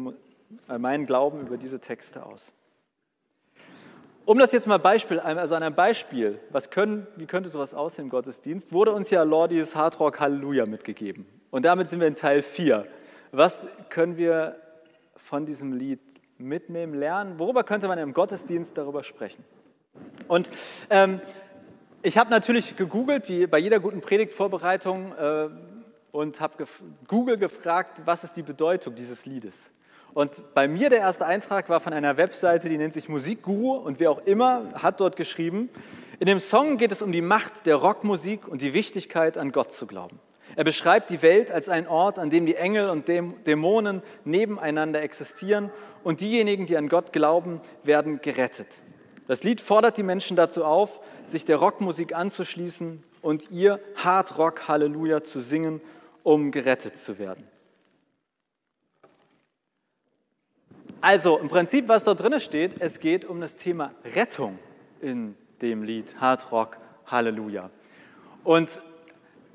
äh, 0.67 0.77
meinen 0.77 1.05
Glauben 1.05 1.41
über 1.41 1.57
diese 1.57 1.79
Texte 1.79 2.25
aus. 2.25 2.53
Um 4.25 4.39
das 4.39 4.51
jetzt 4.51 4.65
mal 4.65 4.79
Beispiel, 4.79 5.19
also 5.19 5.53
an 5.53 5.61
einem 5.61 5.75
Beispiel, 5.75 6.39
was 6.49 6.71
können, 6.71 7.05
wie 7.15 7.27
könnte 7.27 7.49
sowas 7.49 7.75
aussehen 7.75 8.05
im 8.05 8.09
Gottesdienst, 8.09 8.73
wurde 8.73 8.91
uns 8.91 9.11
ja 9.11 9.21
Lordis 9.21 9.75
Hardrock 9.75 10.19
Halleluja 10.19 10.65
mitgegeben. 10.65 11.27
Und 11.51 11.63
damit 11.63 11.89
sind 11.89 11.99
wir 11.99 12.07
in 12.07 12.15
Teil 12.15 12.41
4. 12.41 12.87
Was 13.31 13.67
können 13.89 14.17
wir 14.17 14.55
von 15.25 15.45
diesem 15.45 15.73
Lied 15.73 15.99
mitnehmen, 16.37 16.93
lernen? 16.93 17.39
Worüber 17.39 17.63
könnte 17.63 17.87
man 17.87 17.97
im 17.97 18.13
Gottesdienst 18.13 18.77
darüber 18.77 19.03
sprechen? 19.03 19.43
Und 20.27 20.49
ähm, 20.91 21.19
ich 22.03 22.17
habe 22.17 22.29
natürlich 22.29 22.77
gegoogelt, 22.77 23.27
wie 23.27 23.47
bei 23.47 23.57
jeder 23.57 23.79
guten 23.79 24.01
Predigtvorbereitung, 24.01 25.13
äh, 25.13 25.49
und 26.11 26.39
habe 26.39 26.57
gef 26.57 26.81
Google 27.07 27.37
gefragt, 27.37 28.03
was 28.05 28.23
ist 28.23 28.37
die 28.37 28.43
Bedeutung 28.43 28.95
dieses 28.95 29.25
Liedes? 29.25 29.55
Und 30.13 30.53
bei 30.53 30.67
mir 30.67 30.89
der 30.89 30.99
erste 30.99 31.25
Eintrag 31.25 31.67
war 31.67 31.81
von 31.81 31.91
einer 31.91 32.15
Webseite, 32.15 32.69
die 32.69 32.77
nennt 32.77 32.93
sich 32.93 33.09
Musikguru 33.09 33.73
und 33.73 33.99
wer 33.99 34.11
auch 34.11 34.25
immer 34.25 34.71
hat 34.75 35.01
dort 35.01 35.17
geschrieben, 35.17 35.69
in 36.19 36.27
dem 36.27 36.39
Song 36.39 36.77
geht 36.77 36.93
es 36.93 37.01
um 37.01 37.11
die 37.11 37.21
Macht 37.21 37.65
der 37.65 37.75
Rockmusik 37.75 38.47
und 38.47 38.61
die 38.61 38.73
Wichtigkeit 38.73 39.37
an 39.37 39.51
Gott 39.51 39.73
zu 39.73 39.87
glauben. 39.87 40.19
Er 40.55 40.63
beschreibt 40.63 41.09
die 41.09 41.21
Welt 41.21 41.51
als 41.51 41.69
einen 41.69 41.87
Ort, 41.87 42.19
an 42.19 42.29
dem 42.29 42.45
die 42.45 42.55
Engel 42.55 42.89
und 42.89 43.07
Dämonen 43.07 44.03
nebeneinander 44.23 45.01
existieren 45.01 45.71
und 46.03 46.21
diejenigen, 46.21 46.65
die 46.65 46.77
an 46.77 46.87
Gott 46.87 47.11
glauben, 47.11 47.61
werden 47.83 48.21
gerettet. 48.21 48.83
Das 49.27 49.43
Lied 49.43 49.59
fordert 49.59 49.97
die 49.97 50.03
Menschen 50.03 50.37
dazu 50.37 50.63
auf, 50.63 50.99
sich 51.25 51.45
der 51.45 51.57
Rockmusik 51.57 52.15
anzuschließen 52.15 53.03
und 53.21 53.49
ihr 53.49 53.79
Hard 53.95 54.37
Rock 54.37 54.67
Halleluja 54.67 55.23
zu 55.23 55.39
singen, 55.39 55.81
um 56.21 56.51
gerettet 56.51 56.95
zu 56.95 57.17
werden. 57.17 57.47
Also 61.01 61.37
im 61.37 61.49
Prinzip, 61.49 61.87
was 61.87 62.03
da 62.03 62.13
drin 62.13 62.39
steht, 62.39 62.75
es 62.79 62.99
geht 62.99 63.25
um 63.25 63.41
das 63.41 63.55
Thema 63.55 63.91
Rettung 64.15 64.59
in 65.01 65.35
dem 65.61 65.83
Lied 65.83 66.19
Hard 66.19 66.51
Rock 66.51 66.77
Halleluja. 67.07 67.69
Und 68.43 68.81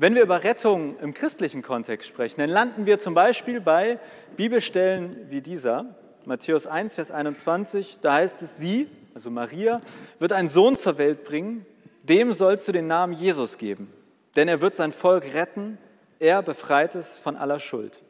wenn 0.00 0.14
wir 0.14 0.22
über 0.22 0.44
Rettung 0.44 0.98
im 1.00 1.12
christlichen 1.12 1.60
Kontext 1.60 2.08
sprechen, 2.08 2.40
dann 2.40 2.48
landen 2.48 2.86
wir 2.86 2.98
zum 2.98 3.12
Beispiel 3.12 3.60
bei 3.60 3.98
Bibelstellen 4.34 5.28
wie 5.28 5.42
dieser, 5.42 5.94
Matthäus 6.24 6.66
1, 6.66 6.94
Vers 6.94 7.10
21, 7.10 7.98
da 8.00 8.14
heißt 8.14 8.40
es, 8.40 8.56
sie, 8.56 8.88
also 9.14 9.30
Maria, 9.30 9.82
wird 10.18 10.32
einen 10.32 10.48
Sohn 10.48 10.76
zur 10.76 10.96
Welt 10.96 11.24
bringen, 11.24 11.66
dem 12.02 12.32
sollst 12.32 12.66
du 12.66 12.72
den 12.72 12.86
Namen 12.86 13.12
Jesus 13.12 13.58
geben, 13.58 13.92
denn 14.36 14.48
er 14.48 14.62
wird 14.62 14.74
sein 14.74 14.92
Volk 14.92 15.34
retten, 15.34 15.76
er 16.18 16.42
befreit 16.42 16.94
es 16.94 17.18
von 17.18 17.36
aller 17.36 17.60
Schuld. 17.60 18.02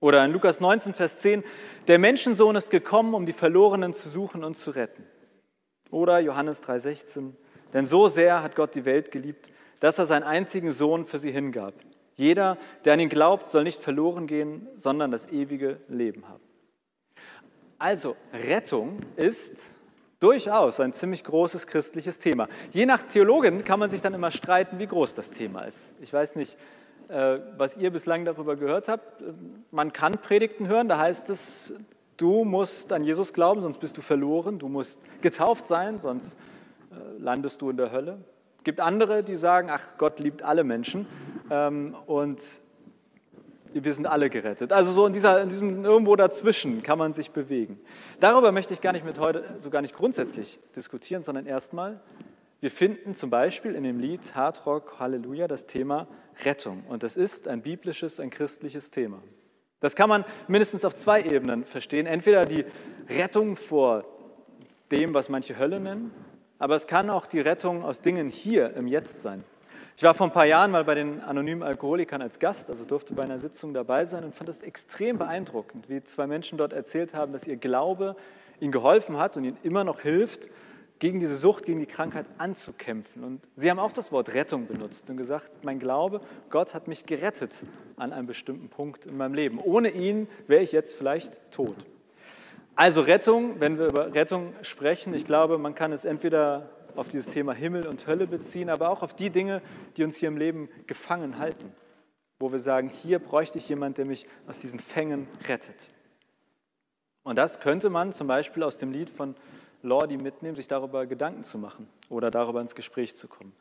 Oder 0.00 0.24
in 0.24 0.32
Lukas 0.32 0.60
19, 0.60 0.94
Vers 0.94 1.20
10, 1.20 1.44
der 1.86 2.00
Menschensohn 2.00 2.56
ist 2.56 2.70
gekommen, 2.70 3.14
um 3.14 3.24
die 3.24 3.32
Verlorenen 3.32 3.92
zu 3.92 4.08
suchen 4.08 4.42
und 4.42 4.56
zu 4.56 4.72
retten. 4.72 5.06
Oder 5.92 6.18
Johannes 6.18 6.60
3, 6.62 6.80
16, 6.80 7.36
denn 7.72 7.86
so 7.86 8.08
sehr 8.08 8.42
hat 8.42 8.56
Gott 8.56 8.74
die 8.74 8.84
Welt 8.84 9.12
geliebt, 9.12 9.52
dass 9.80 9.98
er 9.98 10.06
seinen 10.06 10.22
einzigen 10.22 10.70
Sohn 10.70 11.04
für 11.04 11.18
sie 11.18 11.32
hingab. 11.32 11.74
Jeder, 12.14 12.58
der 12.84 12.94
an 12.94 13.00
ihn 13.00 13.08
glaubt, 13.08 13.46
soll 13.46 13.64
nicht 13.64 13.82
verloren 13.82 14.26
gehen, 14.26 14.68
sondern 14.74 15.10
das 15.10 15.32
ewige 15.32 15.80
Leben 15.88 16.28
haben. 16.28 16.42
Also 17.78 18.14
Rettung 18.32 18.98
ist 19.16 19.78
durchaus 20.20 20.80
ein 20.80 20.92
ziemlich 20.92 21.24
großes 21.24 21.66
christliches 21.66 22.18
Thema. 22.18 22.46
Je 22.72 22.84
nach 22.84 23.02
Theologin 23.02 23.64
kann 23.64 23.80
man 23.80 23.88
sich 23.88 24.02
dann 24.02 24.12
immer 24.12 24.30
streiten, 24.30 24.78
wie 24.78 24.86
groß 24.86 25.14
das 25.14 25.30
Thema 25.30 25.62
ist. 25.62 25.94
Ich 26.02 26.12
weiß 26.12 26.36
nicht, 26.36 26.58
äh, 27.08 27.38
was 27.56 27.78
ihr 27.78 27.90
bislang 27.90 28.26
darüber 28.26 28.56
gehört 28.56 28.88
habt. 28.88 29.24
Man 29.70 29.92
kann 29.94 30.18
Predigten 30.18 30.68
hören, 30.68 30.88
da 30.88 30.98
heißt 30.98 31.30
es, 31.30 31.72
du 32.18 32.44
musst 32.44 32.92
an 32.92 33.02
Jesus 33.02 33.32
glauben, 33.32 33.62
sonst 33.62 33.78
bist 33.78 33.96
du 33.96 34.02
verloren. 34.02 34.58
Du 34.58 34.68
musst 34.68 35.00
getauft 35.22 35.66
sein, 35.66 35.98
sonst 35.98 36.36
äh, 36.92 37.18
landest 37.18 37.62
du 37.62 37.70
in 37.70 37.78
der 37.78 37.90
Hölle. 37.92 38.18
Es 38.60 38.64
gibt 38.64 38.80
andere, 38.80 39.22
die 39.22 39.36
sagen, 39.36 39.70
ach, 39.70 39.96
Gott 39.96 40.20
liebt 40.20 40.42
alle 40.42 40.64
Menschen 40.64 41.06
ähm, 41.50 41.96
und 42.04 42.42
wir 43.72 43.94
sind 43.94 44.06
alle 44.06 44.28
gerettet. 44.28 44.70
Also 44.70 44.92
so 44.92 45.06
in, 45.06 45.14
dieser, 45.14 45.40
in 45.40 45.48
diesem 45.48 45.82
irgendwo 45.82 46.14
dazwischen 46.14 46.82
kann 46.82 46.98
man 46.98 47.14
sich 47.14 47.30
bewegen. 47.30 47.80
Darüber 48.20 48.52
möchte 48.52 48.74
ich 48.74 48.82
gar 48.82 48.92
nicht 48.92 49.06
mit 49.06 49.18
heute, 49.18 49.44
so 49.62 49.70
gar 49.70 49.80
nicht 49.80 49.94
grundsätzlich 49.94 50.58
diskutieren, 50.76 51.22
sondern 51.22 51.46
erstmal, 51.46 52.02
wir 52.60 52.70
finden 52.70 53.14
zum 53.14 53.30
Beispiel 53.30 53.74
in 53.74 53.82
dem 53.82 53.98
Lied 53.98 54.34
Hard 54.34 54.66
Rock 54.66 55.00
Halleluja 55.00 55.48
das 55.48 55.64
Thema 55.64 56.06
Rettung. 56.44 56.84
Und 56.86 57.02
das 57.02 57.16
ist 57.16 57.48
ein 57.48 57.62
biblisches, 57.62 58.20
ein 58.20 58.28
christliches 58.28 58.90
Thema. 58.90 59.22
Das 59.80 59.96
kann 59.96 60.10
man 60.10 60.26
mindestens 60.48 60.84
auf 60.84 60.94
zwei 60.94 61.22
Ebenen 61.22 61.64
verstehen. 61.64 62.04
Entweder 62.04 62.44
die 62.44 62.66
Rettung 63.08 63.56
vor 63.56 64.04
dem, 64.90 65.14
was 65.14 65.30
manche 65.30 65.58
Hölle 65.58 65.80
nennen, 65.80 66.10
aber 66.60 66.76
es 66.76 66.86
kann 66.86 67.10
auch 67.10 67.26
die 67.26 67.40
Rettung 67.40 67.84
aus 67.84 68.02
Dingen 68.02 68.28
hier 68.28 68.76
im 68.76 68.86
Jetzt 68.86 69.22
sein. 69.22 69.42
Ich 69.96 70.04
war 70.04 70.14
vor 70.14 70.28
ein 70.28 70.32
paar 70.32 70.46
Jahren 70.46 70.70
mal 70.70 70.84
bei 70.84 70.94
den 70.94 71.20
anonymen 71.20 71.62
Alkoholikern 71.62 72.22
als 72.22 72.38
Gast, 72.38 72.70
also 72.70 72.84
durfte 72.84 73.14
bei 73.14 73.24
einer 73.24 73.38
Sitzung 73.38 73.74
dabei 73.74 74.04
sein 74.04 74.24
und 74.24 74.34
fand 74.34 74.48
es 74.48 74.62
extrem 74.62 75.18
beeindruckend, 75.18 75.88
wie 75.88 76.02
zwei 76.04 76.26
Menschen 76.26 76.56
dort 76.56 76.72
erzählt 76.72 77.12
haben, 77.12 77.32
dass 77.32 77.46
ihr 77.46 77.56
Glaube 77.56 78.14
ihnen 78.60 78.72
geholfen 78.72 79.18
hat 79.18 79.36
und 79.36 79.44
ihnen 79.44 79.58
immer 79.62 79.84
noch 79.84 80.00
hilft, 80.00 80.48
gegen 81.00 81.18
diese 81.18 81.34
Sucht, 81.34 81.64
gegen 81.64 81.80
die 81.80 81.86
Krankheit 81.86 82.26
anzukämpfen. 82.36 83.24
Und 83.24 83.40
sie 83.56 83.70
haben 83.70 83.78
auch 83.78 83.92
das 83.92 84.12
Wort 84.12 84.34
Rettung 84.34 84.66
benutzt 84.66 85.08
und 85.08 85.16
gesagt, 85.16 85.50
mein 85.64 85.78
Glaube, 85.80 86.20
Gott 86.50 86.74
hat 86.74 86.88
mich 86.88 87.06
gerettet 87.06 87.64
an 87.96 88.12
einem 88.12 88.26
bestimmten 88.26 88.68
Punkt 88.68 89.06
in 89.06 89.16
meinem 89.16 89.32
Leben. 89.32 89.58
Ohne 89.58 89.90
ihn 89.90 90.28
wäre 90.46 90.62
ich 90.62 90.72
jetzt 90.72 90.94
vielleicht 90.94 91.40
tot. 91.50 91.76
Also 92.74 93.02
Rettung, 93.02 93.60
wenn 93.60 93.78
wir 93.78 93.86
über 93.86 94.14
Rettung 94.14 94.54
sprechen, 94.62 95.12
ich 95.14 95.24
glaube, 95.24 95.58
man 95.58 95.74
kann 95.74 95.92
es 95.92 96.04
entweder 96.04 96.70
auf 96.96 97.08
dieses 97.08 97.26
Thema 97.26 97.52
Himmel 97.52 97.86
und 97.86 98.06
Hölle 98.06 98.26
beziehen, 98.26 98.70
aber 98.70 98.90
auch 98.90 99.02
auf 99.02 99.14
die 99.14 99.30
Dinge, 99.30 99.62
die 99.96 100.04
uns 100.04 100.16
hier 100.16 100.28
im 100.28 100.36
Leben 100.36 100.68
gefangen 100.86 101.38
halten, 101.38 101.72
wo 102.38 102.52
wir 102.52 102.58
sagen, 102.58 102.88
hier 102.88 103.18
bräuchte 103.18 103.58
ich 103.58 103.68
jemand, 103.68 103.98
der 103.98 104.06
mich 104.06 104.26
aus 104.46 104.58
diesen 104.58 104.80
Fängen 104.80 105.28
rettet. 105.48 105.90
Und 107.22 107.36
das 107.36 107.60
könnte 107.60 107.90
man 107.90 108.12
zum 108.12 108.26
Beispiel 108.26 108.62
aus 108.62 108.78
dem 108.78 108.92
Lied 108.92 109.10
von 109.10 109.34
Lordi 109.82 110.16
mitnehmen, 110.16 110.56
sich 110.56 110.68
darüber 110.68 111.06
Gedanken 111.06 111.42
zu 111.42 111.58
machen 111.58 111.88
oder 112.08 112.30
darüber 112.30 112.60
ins 112.60 112.74
Gespräch 112.74 113.16
zu 113.16 113.28
kommen. 113.28 113.52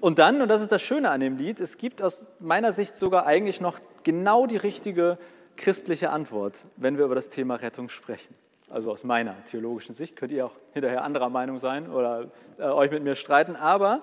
Und 0.00 0.18
dann, 0.18 0.40
und 0.40 0.48
das 0.48 0.62
ist 0.62 0.72
das 0.72 0.82
Schöne 0.82 1.10
an 1.10 1.20
dem 1.20 1.36
Lied, 1.36 1.60
es 1.60 1.78
gibt 1.78 2.02
aus 2.02 2.26
meiner 2.38 2.72
Sicht 2.72 2.94
sogar 2.94 3.26
eigentlich 3.26 3.60
noch 3.60 3.78
genau 4.02 4.46
die 4.46 4.56
richtige 4.56 5.18
christliche 5.56 6.10
Antwort, 6.10 6.66
wenn 6.76 6.98
wir 6.98 7.04
über 7.04 7.14
das 7.14 7.28
Thema 7.28 7.56
Rettung 7.56 7.88
sprechen. 7.88 8.34
Also 8.70 8.90
aus 8.90 9.04
meiner 9.04 9.44
theologischen 9.44 9.94
Sicht 9.94 10.16
könnt 10.16 10.32
ihr 10.32 10.46
auch 10.46 10.56
hinterher 10.72 11.04
anderer 11.04 11.28
Meinung 11.28 11.58
sein 11.58 11.90
oder 11.90 12.30
äh, 12.58 12.62
euch 12.62 12.90
mit 12.90 13.02
mir 13.02 13.14
streiten, 13.14 13.56
aber 13.56 14.02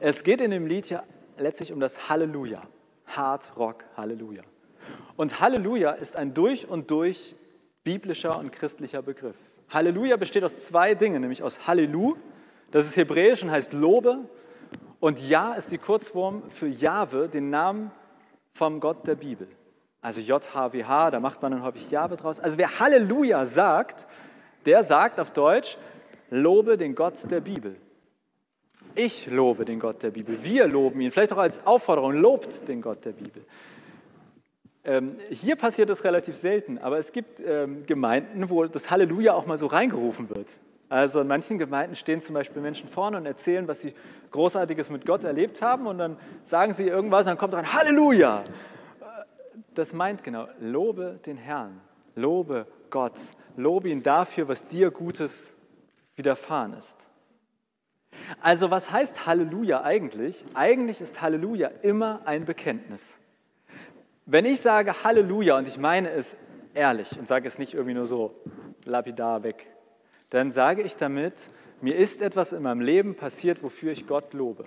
es 0.00 0.22
geht 0.22 0.40
in 0.40 0.50
dem 0.50 0.66
Lied 0.66 0.90
ja 0.90 1.02
letztlich 1.38 1.72
um 1.72 1.80
das 1.80 2.08
Halleluja, 2.08 2.62
Hard 3.06 3.56
Rock 3.56 3.84
Halleluja. 3.96 4.42
Und 5.16 5.40
Halleluja 5.40 5.92
ist 5.92 6.16
ein 6.16 6.34
durch 6.34 6.68
und 6.68 6.90
durch 6.90 7.34
biblischer 7.84 8.38
und 8.38 8.52
christlicher 8.52 9.00
Begriff. 9.00 9.36
Halleluja 9.70 10.16
besteht 10.16 10.44
aus 10.44 10.66
zwei 10.66 10.94
Dingen, 10.94 11.22
nämlich 11.22 11.42
aus 11.42 11.66
Hallelu, 11.66 12.16
das 12.70 12.86
ist 12.86 12.96
hebräisch 12.96 13.42
und 13.42 13.50
heißt 13.50 13.72
Lobe, 13.72 14.28
Und 15.00 15.20
Ja 15.20 15.54
ist 15.54 15.72
die 15.72 15.78
Kurzform 15.78 16.50
für 16.50 16.66
Jahwe, 16.66 17.28
den 17.28 17.50
Namen 17.50 17.90
vom 18.54 18.80
Gott 18.80 19.06
der 19.06 19.14
Bibel. 19.14 19.48
Also 20.00 20.20
JHWH, 20.20 21.10
da 21.10 21.20
macht 21.20 21.42
man 21.42 21.52
dann 21.52 21.62
häufig 21.62 21.90
Jahwe 21.90 22.16
draus. 22.16 22.40
Also 22.40 22.58
wer 22.58 22.78
Halleluja 22.78 23.44
sagt, 23.44 24.06
der 24.64 24.84
sagt 24.84 25.18
auf 25.20 25.30
Deutsch, 25.30 25.78
lobe 26.30 26.76
den 26.76 26.94
Gott 26.94 27.30
der 27.30 27.40
Bibel. 27.40 27.76
Ich 28.94 29.26
lobe 29.26 29.64
den 29.64 29.78
Gott 29.78 30.02
der 30.02 30.10
Bibel. 30.10 30.42
Wir 30.42 30.66
loben 30.66 31.00
ihn. 31.00 31.10
Vielleicht 31.10 31.32
auch 31.32 31.38
als 31.38 31.66
Aufforderung, 31.66 32.12
lobt 32.12 32.66
den 32.66 32.80
Gott 32.80 33.04
der 33.04 33.12
Bibel. 33.12 33.44
Ähm, 34.84 35.16
hier 35.30 35.56
passiert 35.56 35.88
das 35.88 36.04
relativ 36.04 36.36
selten, 36.36 36.78
aber 36.78 36.98
es 36.98 37.12
gibt 37.12 37.40
ähm, 37.44 37.84
Gemeinden, 37.86 38.48
wo 38.48 38.64
das 38.66 38.90
Halleluja 38.90 39.34
auch 39.34 39.44
mal 39.44 39.58
so 39.58 39.66
reingerufen 39.66 40.30
wird. 40.30 40.60
Also 40.88 41.20
in 41.20 41.26
manchen 41.26 41.58
Gemeinden 41.58 41.96
stehen 41.96 42.20
zum 42.20 42.34
Beispiel 42.34 42.62
Menschen 42.62 42.88
vorne 42.88 43.16
und 43.16 43.26
erzählen, 43.26 43.66
was 43.66 43.80
sie 43.80 43.92
Großartiges 44.30 44.90
mit 44.90 45.04
Gott 45.04 45.24
erlebt 45.24 45.60
haben 45.60 45.88
und 45.88 45.98
dann 45.98 46.16
sagen 46.44 46.72
sie 46.72 46.86
irgendwas 46.86 47.22
und 47.22 47.30
dann 47.30 47.38
kommt 47.38 47.54
dran 47.54 47.72
Halleluja. 47.72 48.44
Das 49.76 49.92
meint 49.92 50.24
genau, 50.24 50.48
lobe 50.58 51.20
den 51.26 51.36
Herrn, 51.36 51.82
lobe 52.14 52.66
Gott, 52.88 53.20
lobe 53.58 53.90
ihn 53.90 54.02
dafür, 54.02 54.48
was 54.48 54.66
dir 54.66 54.90
Gutes 54.90 55.52
widerfahren 56.14 56.72
ist. 56.72 57.10
Also 58.40 58.70
was 58.70 58.90
heißt 58.90 59.26
Halleluja 59.26 59.82
eigentlich? 59.82 60.46
Eigentlich 60.54 61.02
ist 61.02 61.20
Halleluja 61.20 61.68
immer 61.82 62.22
ein 62.24 62.46
Bekenntnis. 62.46 63.18
Wenn 64.24 64.46
ich 64.46 64.62
sage 64.62 65.04
Halleluja 65.04 65.58
und 65.58 65.68
ich 65.68 65.76
meine 65.76 66.10
es 66.10 66.36
ehrlich 66.72 67.18
und 67.18 67.28
sage 67.28 67.46
es 67.46 67.58
nicht 67.58 67.74
irgendwie 67.74 67.94
nur 67.94 68.06
so 68.06 68.34
lapidar 68.86 69.42
weg, 69.42 69.66
dann 70.30 70.52
sage 70.52 70.80
ich 70.80 70.96
damit, 70.96 71.48
mir 71.82 71.96
ist 71.96 72.22
etwas 72.22 72.54
in 72.54 72.62
meinem 72.62 72.80
Leben 72.80 73.14
passiert, 73.14 73.62
wofür 73.62 73.92
ich 73.92 74.06
Gott 74.06 74.32
lobe. 74.32 74.64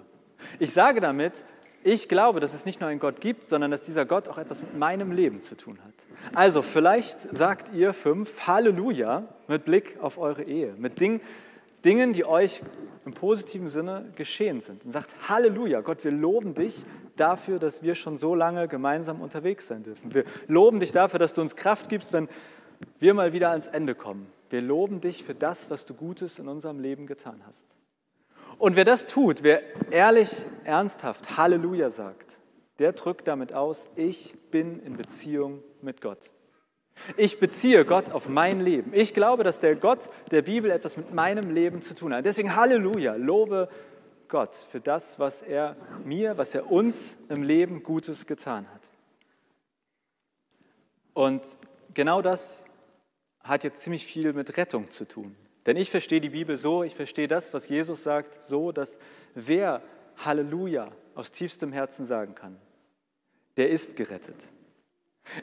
Ich 0.60 0.72
sage 0.72 1.02
damit, 1.02 1.44
ich 1.84 2.10
glaube, 2.10 2.40
dass 2.40 2.54
es 2.54 2.66
nicht 2.66 2.80
nur 2.80 2.90
einen 2.90 3.00
Gott 3.00 3.22
gibt, 3.22 3.46
sondern 3.46 3.72
dass 3.72 3.82
dieser 3.82 4.06
Gott 4.06 4.28
auch 4.28 4.38
etwas 4.38 4.62
mit 4.62 4.78
meinem 4.78 5.12
Leben 5.12 5.42
zu 5.42 5.56
tun 5.56 5.80
hat. 5.86 5.94
Also 6.36 6.62
vielleicht 6.62 7.22
sagt 7.36 7.74
ihr 7.74 7.94
fünf 7.94 8.48
Halleluja 8.48 9.24
mit 9.48 9.66
Blick 9.66 9.98
auf 10.02 10.18
eure 10.18 10.44
Ehe, 10.44 10.74
mit 10.78 11.00
Dingen, 11.00 11.22
Dingen, 11.86 12.12
die 12.12 12.26
euch 12.26 12.62
im 13.06 13.14
positiven 13.14 13.70
Sinne 13.70 14.12
geschehen 14.16 14.60
sind. 14.60 14.84
Und 14.84 14.92
sagt 14.92 15.16
Halleluja, 15.30 15.82
Gott, 15.82 16.04
wir 16.04 16.12
loben 16.12 16.54
dich 16.54 16.84
dafür, 17.16 17.60
dass 17.60 17.84
wir 17.84 17.96
schon 17.96 18.18
so 18.18 18.36
lange 18.36 18.68
gemeinsam 18.68 19.22
unterwegs 19.22 19.68
sein 19.68 19.84
dürfen. 19.84 20.14
Wir 20.14 20.26
loben 20.48 20.80
dich 20.80 20.92
dafür, 20.92 21.20
dass 21.20 21.34
du 21.34 21.42
uns 21.42 21.56
Kraft 21.56 21.90
gibst, 21.90 22.12
wenn 22.12 22.28
wir 23.00 23.14
mal 23.14 23.34
wieder 23.34 23.52
ans 23.52 23.68
Ende 23.68 23.96
kommen. 23.96 24.28
Wir 24.50 24.62
loben 24.62 25.00
dich 25.00 25.24
für 25.24 25.36
das, 25.36 25.70
was 25.70 25.86
du 25.86 25.94
Gutes 25.94 26.40
in 26.40 26.48
unserem 26.48 26.80
Leben 26.80 27.08
getan 27.08 27.42
hast. 27.46 27.69
Und 28.60 28.76
wer 28.76 28.84
das 28.84 29.08
tut, 29.08 29.42
wer 29.42 29.64
ehrlich, 29.90 30.46
ernsthaft 30.66 31.38
Halleluja 31.38 31.90
sagt, 31.90 32.40
der 32.78 32.92
drückt 32.92 33.28
damit 33.28 33.54
aus, 33.54 33.88
ich 33.96 34.36
bin 34.52 34.82
in 34.82 34.94
Beziehung 34.94 35.64
mit 35.82 36.02
Gott. 36.02 36.30
Ich 37.16 37.40
beziehe 37.40 37.86
Gott 37.86 38.12
auf 38.12 38.28
mein 38.28 38.60
Leben. 38.60 38.92
Ich 38.94 39.14
glaube, 39.14 39.46
dass 39.46 39.62
der 39.62 39.78
Gott 39.78 40.10
der 40.32 40.42
Bibel 40.42 40.72
etwas 40.72 40.98
mit 40.98 41.14
meinem 41.14 41.52
Leben 41.52 41.82
zu 41.82 41.96
tun 41.96 42.14
hat. 42.14 42.26
Deswegen 42.26 42.58
Halleluja, 42.58 43.16
lobe 43.16 43.70
Gott 44.28 44.54
für 44.54 44.82
das, 44.82 45.18
was 45.20 45.42
er 45.42 45.78
mir, 46.04 46.38
was 46.38 46.54
er 46.54 46.70
uns 46.70 47.18
im 47.30 47.44
Leben 47.44 47.82
Gutes 47.82 48.28
getan 48.28 48.68
hat. 48.74 48.82
Und 51.14 51.44
genau 51.94 52.22
das 52.22 52.66
hat 53.42 53.64
jetzt 53.64 53.80
ziemlich 53.80 54.06
viel 54.06 54.34
mit 54.34 54.58
Rettung 54.58 54.92
zu 54.92 55.08
tun. 55.08 55.38
Denn 55.70 55.78
ich 55.78 55.92
verstehe 55.92 56.20
die 56.20 56.30
Bibel 56.30 56.58
so, 56.58 56.82
ich 56.82 56.96
verstehe 56.96 57.28
das, 57.28 57.54
was 57.54 57.70
Jesus 57.70 58.02
sagt, 58.02 58.44
so, 58.48 58.72
dass 58.72 58.98
wer 59.36 59.84
Halleluja 60.18 60.92
aus 61.14 61.32
tiefstem 61.32 61.72
Herzen 61.72 62.08
sagen 62.08 62.34
kann, 62.34 62.58
der 63.56 63.70
ist 63.70 63.96
gerettet. 63.96 64.52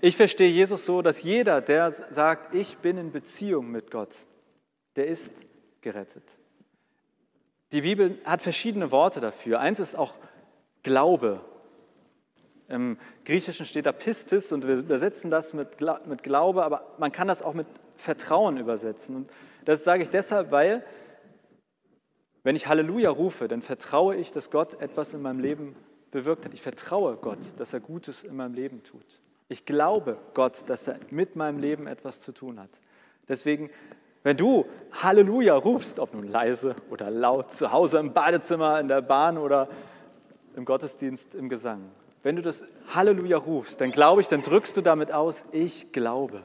Ich 0.01 0.17
verstehe 0.17 0.51
Jesus 0.51 0.85
so, 0.85 1.01
dass 1.01 1.23
jeder, 1.23 1.61
der 1.61 1.93
sagt, 1.93 2.57
ich 2.57 2.79
bin 2.79 2.99
in 2.99 3.13
Beziehung 3.13 3.71
mit 3.71 3.93
Gott, 3.93 4.17
der 4.97 5.07
ist 5.07 5.33
gerettet. 5.81 6.25
Die 7.71 7.83
Bibel 7.83 8.19
hat 8.25 8.43
verschiedene 8.43 8.91
Worte 8.91 9.21
dafür. 9.21 9.61
Eins 9.61 9.79
ist 9.79 9.95
auch 9.95 10.15
Glaube. 10.83 11.41
Im 12.67 12.99
Griechischen 13.25 13.65
steht 13.65 13.87
da 13.87 13.93
Pistis 13.93 14.51
und 14.51 14.67
wir 14.67 14.75
übersetzen 14.75 15.31
das 15.31 15.53
mit, 15.53 15.79
Glaube, 15.79 16.65
aber 16.65 16.97
man 16.99 17.13
kann 17.13 17.29
das 17.29 17.43
auch 17.43 17.55
mit 17.55 17.69
Vertrauen 17.95 18.57
übersetzen. 18.57 19.15
Und 19.15 19.31
das 19.67 19.85
sage 19.85 20.03
ich 20.03 20.11
deshalb, 20.11 20.51
weil 20.51 20.85
wenn 22.43 22.57
ich 22.57 22.69
Halleluja 22.69 23.11
rufe, 23.11 23.49
dann 23.49 23.61
vertraue 23.61 24.15
ich, 24.15 24.31
dass 24.31 24.51
Gott 24.51 24.81
etwas 24.81 25.13
in 25.13 25.21
meinem 25.21 25.41
Leben 25.41 25.75
bewirkt 26.13 26.45
hat. 26.45 26.55
Ich 26.55 26.63
vertraue 26.63 27.17
Gott, 27.17 27.41
dass 27.59 27.73
er 27.73 27.81
Gutes 27.81 28.23
in 28.23 28.37
meinem 28.37 28.55
Leben 28.55 28.85
tut. 28.85 29.21
Ich 29.49 29.65
glaube 29.65 30.19
Gott, 30.35 30.63
dass 30.71 30.87
er 30.87 30.99
mit 31.11 31.35
meinem 31.35 31.59
Leben 31.59 31.89
etwas 31.89 32.21
zu 32.21 32.33
tun 32.33 32.61
hat. 32.61 32.71
Deswegen, 33.29 33.69
wenn 34.23 34.37
du 34.37 34.67
Halleluja 34.93 35.55
rufst, 35.57 35.99
ob 35.99 36.15
nun 36.15 36.29
leise 36.29 36.77
oder 36.89 37.11
laut, 37.11 37.51
zu 37.51 37.73
Hause 37.73 37.99
im 37.99 38.13
Badezimmer, 38.13 38.79
in 38.79 38.87
der 38.87 39.03
Bahn 39.03 39.37
oder 39.37 39.69
im 40.55 40.65
Gottesdienst, 40.65 41.35
im 41.35 41.49
Gesang, 41.49 41.91
wenn 42.23 42.37
du 42.37 42.43
das 42.43 42.65
Halleluja 42.95 43.37
rufst, 43.37 43.81
dann 43.81 43.91
glaube 43.91 44.21
ich, 44.21 44.29
dann 44.29 44.43
drückst 44.43 44.77
du 44.77 44.81
damit 44.81 45.13
aus, 45.13 45.45
ich 45.51 45.93
glaube. 45.93 46.43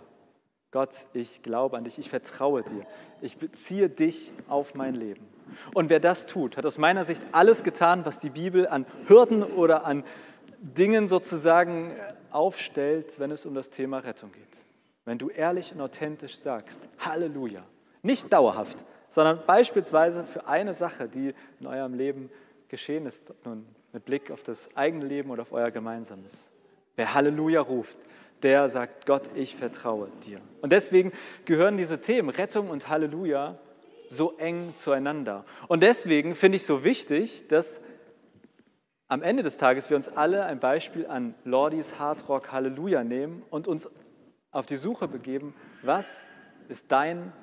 Gott, 0.71 1.07
ich 1.13 1.43
glaube 1.43 1.77
an 1.77 1.83
dich, 1.83 1.99
ich 1.99 2.09
vertraue 2.09 2.63
dir, 2.63 2.85
ich 3.21 3.37
beziehe 3.37 3.89
dich 3.89 4.31
auf 4.47 4.73
mein 4.73 4.95
Leben. 4.95 5.27
Und 5.73 5.89
wer 5.89 5.99
das 5.99 6.25
tut, 6.25 6.55
hat 6.55 6.65
aus 6.65 6.77
meiner 6.77 7.03
Sicht 7.03 7.21
alles 7.33 7.63
getan, 7.63 8.05
was 8.05 8.19
die 8.19 8.29
Bibel 8.29 8.67
an 8.67 8.85
Hürden 9.07 9.43
oder 9.43 9.85
an 9.85 10.05
Dingen 10.61 11.07
sozusagen 11.07 11.93
aufstellt, 12.29 13.19
wenn 13.19 13.31
es 13.31 13.45
um 13.45 13.53
das 13.53 13.69
Thema 13.69 13.99
Rettung 13.99 14.31
geht. 14.31 14.47
Wenn 15.03 15.17
du 15.17 15.29
ehrlich 15.29 15.73
und 15.73 15.81
authentisch 15.81 16.37
sagst, 16.37 16.79
Halleluja, 16.99 17.63
nicht 18.01 18.31
dauerhaft, 18.31 18.85
sondern 19.09 19.41
beispielsweise 19.45 20.23
für 20.23 20.47
eine 20.47 20.73
Sache, 20.73 21.09
die 21.09 21.33
in 21.59 21.67
eurem 21.67 21.95
Leben 21.95 22.29
geschehen 22.69 23.05
ist, 23.05 23.33
nun 23.43 23.65
mit 23.91 24.05
Blick 24.05 24.31
auf 24.31 24.43
das 24.43 24.69
eigene 24.75 25.03
Leben 25.03 25.31
oder 25.31 25.41
auf 25.41 25.51
euer 25.51 25.71
gemeinsames. 25.71 26.49
Wer 26.95 27.13
Halleluja 27.13 27.59
ruft, 27.61 27.97
der 28.43 28.69
sagt, 28.69 29.05
Gott, 29.05 29.29
ich 29.35 29.55
vertraue 29.55 30.09
dir. 30.25 30.39
Und 30.61 30.71
deswegen 30.71 31.11
gehören 31.45 31.77
diese 31.77 32.01
Themen 32.01 32.29
Rettung 32.29 32.69
und 32.69 32.89
Halleluja 32.89 33.57
so 34.09 34.37
eng 34.37 34.73
zueinander. 34.75 35.45
Und 35.67 35.83
deswegen 35.83 36.35
finde 36.35 36.57
ich 36.57 36.65
so 36.65 36.83
wichtig, 36.83 37.47
dass 37.47 37.81
am 39.07 39.23
Ende 39.23 39.43
des 39.43 39.57
Tages 39.57 39.89
wir 39.89 39.97
uns 39.97 40.07
alle 40.09 40.45
ein 40.45 40.59
Beispiel 40.59 41.05
an 41.07 41.35
Lordis 41.43 41.99
Hard 41.99 42.27
Rock 42.29 42.51
Halleluja 42.51 43.03
nehmen 43.03 43.43
und 43.49 43.67
uns 43.67 43.89
auf 44.51 44.65
die 44.65 44.75
Suche 44.75 45.07
begeben, 45.07 45.53
was 45.81 46.25
ist 46.69 46.91
dein 46.91 47.33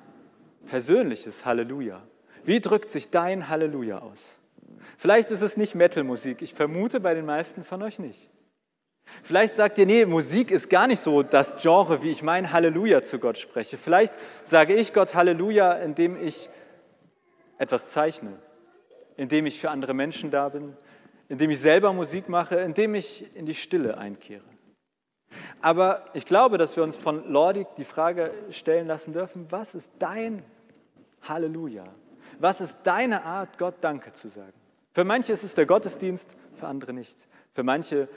persönliches 0.65 1.45
Halleluja? 1.45 2.01
Wie 2.43 2.59
drückt 2.59 2.89
sich 2.89 3.09
dein 3.09 3.49
Halleluja 3.49 3.99
aus? 3.99 4.39
Vielleicht 4.97 5.31
ist 5.31 5.41
es 5.41 5.57
nicht 5.57 5.75
Metal-Musik, 5.75 6.41
ich 6.41 6.53
vermute 6.53 6.99
bei 6.99 7.13
den 7.13 7.25
meisten 7.25 7.63
von 7.63 7.81
euch 7.81 7.99
nicht. 7.99 8.29
Vielleicht 9.23 9.55
sagt 9.55 9.77
ihr, 9.77 9.85
nee, 9.85 10.05
Musik 10.05 10.51
ist 10.51 10.69
gar 10.69 10.87
nicht 10.87 11.01
so 11.01 11.23
das 11.23 11.57
Genre, 11.61 12.01
wie 12.03 12.11
ich 12.11 12.23
mein 12.23 12.51
Halleluja 12.51 13.01
zu 13.01 13.19
Gott 13.19 13.37
spreche. 13.37 13.77
Vielleicht 13.77 14.13
sage 14.43 14.73
ich 14.73 14.93
Gott 14.93 15.15
Halleluja, 15.15 15.73
indem 15.73 16.21
ich 16.21 16.49
etwas 17.57 17.89
zeichne, 17.89 18.33
indem 19.17 19.45
ich 19.45 19.59
für 19.59 19.69
andere 19.69 19.93
Menschen 19.93 20.31
da 20.31 20.49
bin, 20.49 20.75
indem 21.27 21.49
ich 21.51 21.59
selber 21.59 21.93
Musik 21.93 22.29
mache, 22.29 22.55
indem 22.55 22.95
ich 22.95 23.35
in 23.35 23.45
die 23.45 23.55
Stille 23.55 23.97
einkehre. 23.97 24.43
Aber 25.61 26.05
ich 26.13 26.25
glaube, 26.25 26.57
dass 26.57 26.75
wir 26.75 26.83
uns 26.83 26.95
von 26.95 27.29
Lordi 27.31 27.67
die 27.77 27.83
Frage 27.83 28.31
stellen 28.49 28.87
lassen 28.87 29.13
dürfen, 29.13 29.45
was 29.49 29.75
ist 29.75 29.91
dein 29.99 30.43
Halleluja? 31.21 31.83
Was 32.39 32.61
ist 32.61 32.77
deine 32.83 33.23
Art, 33.23 33.57
Gott 33.57 33.75
Danke 33.81 34.13
zu 34.13 34.29
sagen? 34.29 34.53
Für 34.93 35.03
manche 35.03 35.33
ist 35.33 35.43
es 35.43 35.53
der 35.55 35.65
Gottesdienst, 35.65 36.37
für 36.53 36.67
andere 36.67 36.93
nicht. 36.93 37.27
Für 37.53 37.63
manche 37.63 38.07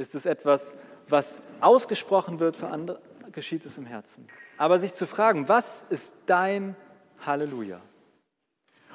ist 0.00 0.14
es 0.14 0.26
etwas, 0.26 0.74
was 1.08 1.38
ausgesprochen 1.60 2.40
wird, 2.40 2.56
für 2.56 2.68
andere 2.68 3.00
geschieht 3.32 3.64
es 3.64 3.78
im 3.78 3.86
Herzen. 3.86 4.26
Aber 4.56 4.78
sich 4.78 4.94
zu 4.94 5.06
fragen, 5.06 5.48
was 5.48 5.84
ist 5.88 6.14
dein 6.26 6.74
Halleluja? 7.24 7.80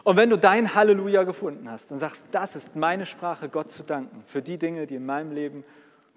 Und 0.03 0.17
wenn 0.17 0.29
du 0.29 0.37
dein 0.37 0.75
Halleluja 0.75 1.23
gefunden 1.23 1.69
hast 1.69 1.91
und 1.91 1.99
sagst, 1.99 2.25
das 2.31 2.55
ist 2.55 2.75
meine 2.75 3.05
Sprache, 3.05 3.49
Gott 3.49 3.71
zu 3.71 3.83
danken 3.83 4.23
für 4.27 4.41
die 4.41 4.57
Dinge, 4.57 4.87
die 4.87 4.95
in 4.95 5.05
meinem 5.05 5.31
Leben 5.31 5.63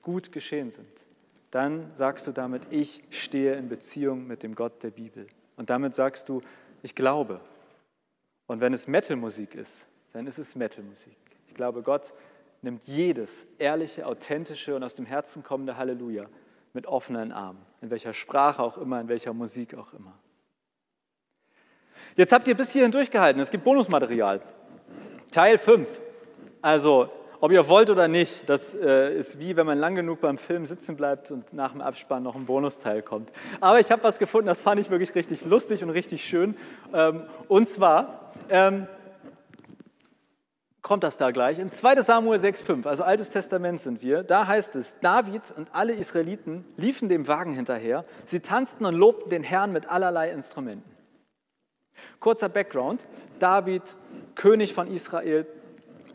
gut 0.02 0.32
geschehen 0.32 0.72
sind, 0.72 0.88
dann 1.50 1.90
sagst 1.94 2.26
du 2.26 2.32
damit, 2.32 2.62
ich 2.70 3.02
stehe 3.10 3.54
in 3.54 3.68
Beziehung 3.68 4.26
mit 4.26 4.42
dem 4.42 4.54
Gott 4.54 4.82
der 4.82 4.90
Bibel. 4.90 5.26
Und 5.56 5.70
damit 5.70 5.94
sagst 5.94 6.28
du, 6.28 6.42
ich 6.82 6.94
glaube. 6.94 7.40
Und 8.46 8.60
wenn 8.60 8.74
es 8.74 8.86
Metalmusik 8.86 9.54
ist, 9.54 9.86
dann 10.12 10.26
ist 10.26 10.38
es 10.38 10.54
Metalmusik. 10.54 11.16
Ich 11.46 11.54
glaube, 11.54 11.82
Gott 11.82 12.12
nimmt 12.62 12.82
jedes 12.86 13.46
ehrliche, 13.58 14.06
authentische 14.06 14.74
und 14.74 14.82
aus 14.82 14.94
dem 14.94 15.06
Herzen 15.06 15.42
kommende 15.42 15.76
Halleluja 15.76 16.26
mit 16.72 16.86
offenen 16.86 17.32
Armen, 17.32 17.60
in 17.80 17.90
welcher 17.90 18.12
Sprache 18.12 18.62
auch 18.62 18.78
immer, 18.78 19.00
in 19.00 19.08
welcher 19.08 19.32
Musik 19.32 19.74
auch 19.74 19.92
immer. 19.94 20.14
Jetzt 22.16 22.32
habt 22.32 22.48
ihr 22.48 22.56
bis 22.56 22.72
hierhin 22.72 22.90
durchgehalten. 22.90 23.40
Es 23.40 23.50
gibt 23.50 23.64
Bonusmaterial. 23.64 24.40
Teil 25.30 25.58
5. 25.58 25.88
Also, 26.62 27.10
ob 27.40 27.52
ihr 27.52 27.68
wollt 27.68 27.90
oder 27.90 28.08
nicht, 28.08 28.48
das 28.48 28.74
äh, 28.74 29.14
ist 29.14 29.38
wie 29.38 29.56
wenn 29.56 29.66
man 29.66 29.78
lang 29.78 29.94
genug 29.94 30.20
beim 30.20 30.38
Film 30.38 30.66
sitzen 30.66 30.96
bleibt 30.96 31.30
und 31.30 31.52
nach 31.52 31.72
dem 31.72 31.80
Abspann 31.80 32.24
noch 32.24 32.34
ein 32.34 32.46
Bonusteil 32.46 33.02
kommt. 33.02 33.30
Aber 33.60 33.78
ich 33.78 33.92
habe 33.92 34.02
was 34.02 34.18
gefunden, 34.18 34.48
das 34.48 34.60
fand 34.60 34.80
ich 34.80 34.90
wirklich 34.90 35.14
richtig 35.14 35.44
lustig 35.44 35.84
und 35.84 35.90
richtig 35.90 36.24
schön. 36.24 36.56
Ähm, 36.92 37.22
und 37.46 37.68
zwar 37.68 38.32
ähm, 38.48 38.88
kommt 40.88 41.04
das 41.04 41.18
da 41.18 41.30
gleich. 41.32 41.58
In 41.58 41.70
2 41.70 42.00
Samuel 42.00 42.40
6,5, 42.40 42.86
also 42.86 43.02
Altes 43.02 43.28
Testament 43.28 43.78
sind 43.78 44.02
wir, 44.02 44.22
da 44.22 44.46
heißt 44.46 44.74
es, 44.74 44.96
David 45.00 45.52
und 45.54 45.68
alle 45.74 45.92
Israeliten 45.92 46.64
liefen 46.76 47.10
dem 47.10 47.28
Wagen 47.28 47.54
hinterher, 47.54 48.06
sie 48.24 48.40
tanzten 48.40 48.86
und 48.86 48.94
lobten 48.94 49.28
den 49.28 49.42
Herrn 49.42 49.70
mit 49.70 49.90
allerlei 49.90 50.30
Instrumenten. 50.30 50.90
Kurzer 52.20 52.48
Background, 52.48 53.06
David, 53.38 53.82
König 54.34 54.72
von 54.72 54.88
Israel 54.90 55.46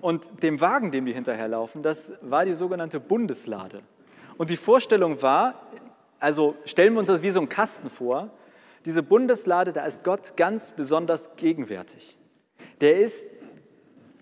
und 0.01 0.41
dem 0.41 0.59
Wagen, 0.59 0.89
dem 0.89 1.05
die 1.05 1.13
hinterherlaufen, 1.13 1.83
das 1.83 2.13
war 2.21 2.43
die 2.43 2.55
sogenannte 2.55 2.99
Bundeslade. 2.99 3.83
Und 4.39 4.49
die 4.49 4.57
Vorstellung 4.57 5.21
war, 5.21 5.53
also 6.19 6.55
stellen 6.65 6.93
wir 6.93 6.99
uns 6.99 7.09
das 7.09 7.21
wie 7.21 7.29
so 7.29 7.41
ein 7.41 7.47
Kasten 7.47 7.91
vor, 7.91 8.31
diese 8.85 9.03
Bundeslade, 9.03 9.71
da 9.71 9.85
ist 9.85 10.03
Gott 10.03 10.35
ganz 10.35 10.71
besonders 10.71 11.35
gegenwärtig. 11.35 12.17
Der 12.81 12.97
ist 12.97 13.27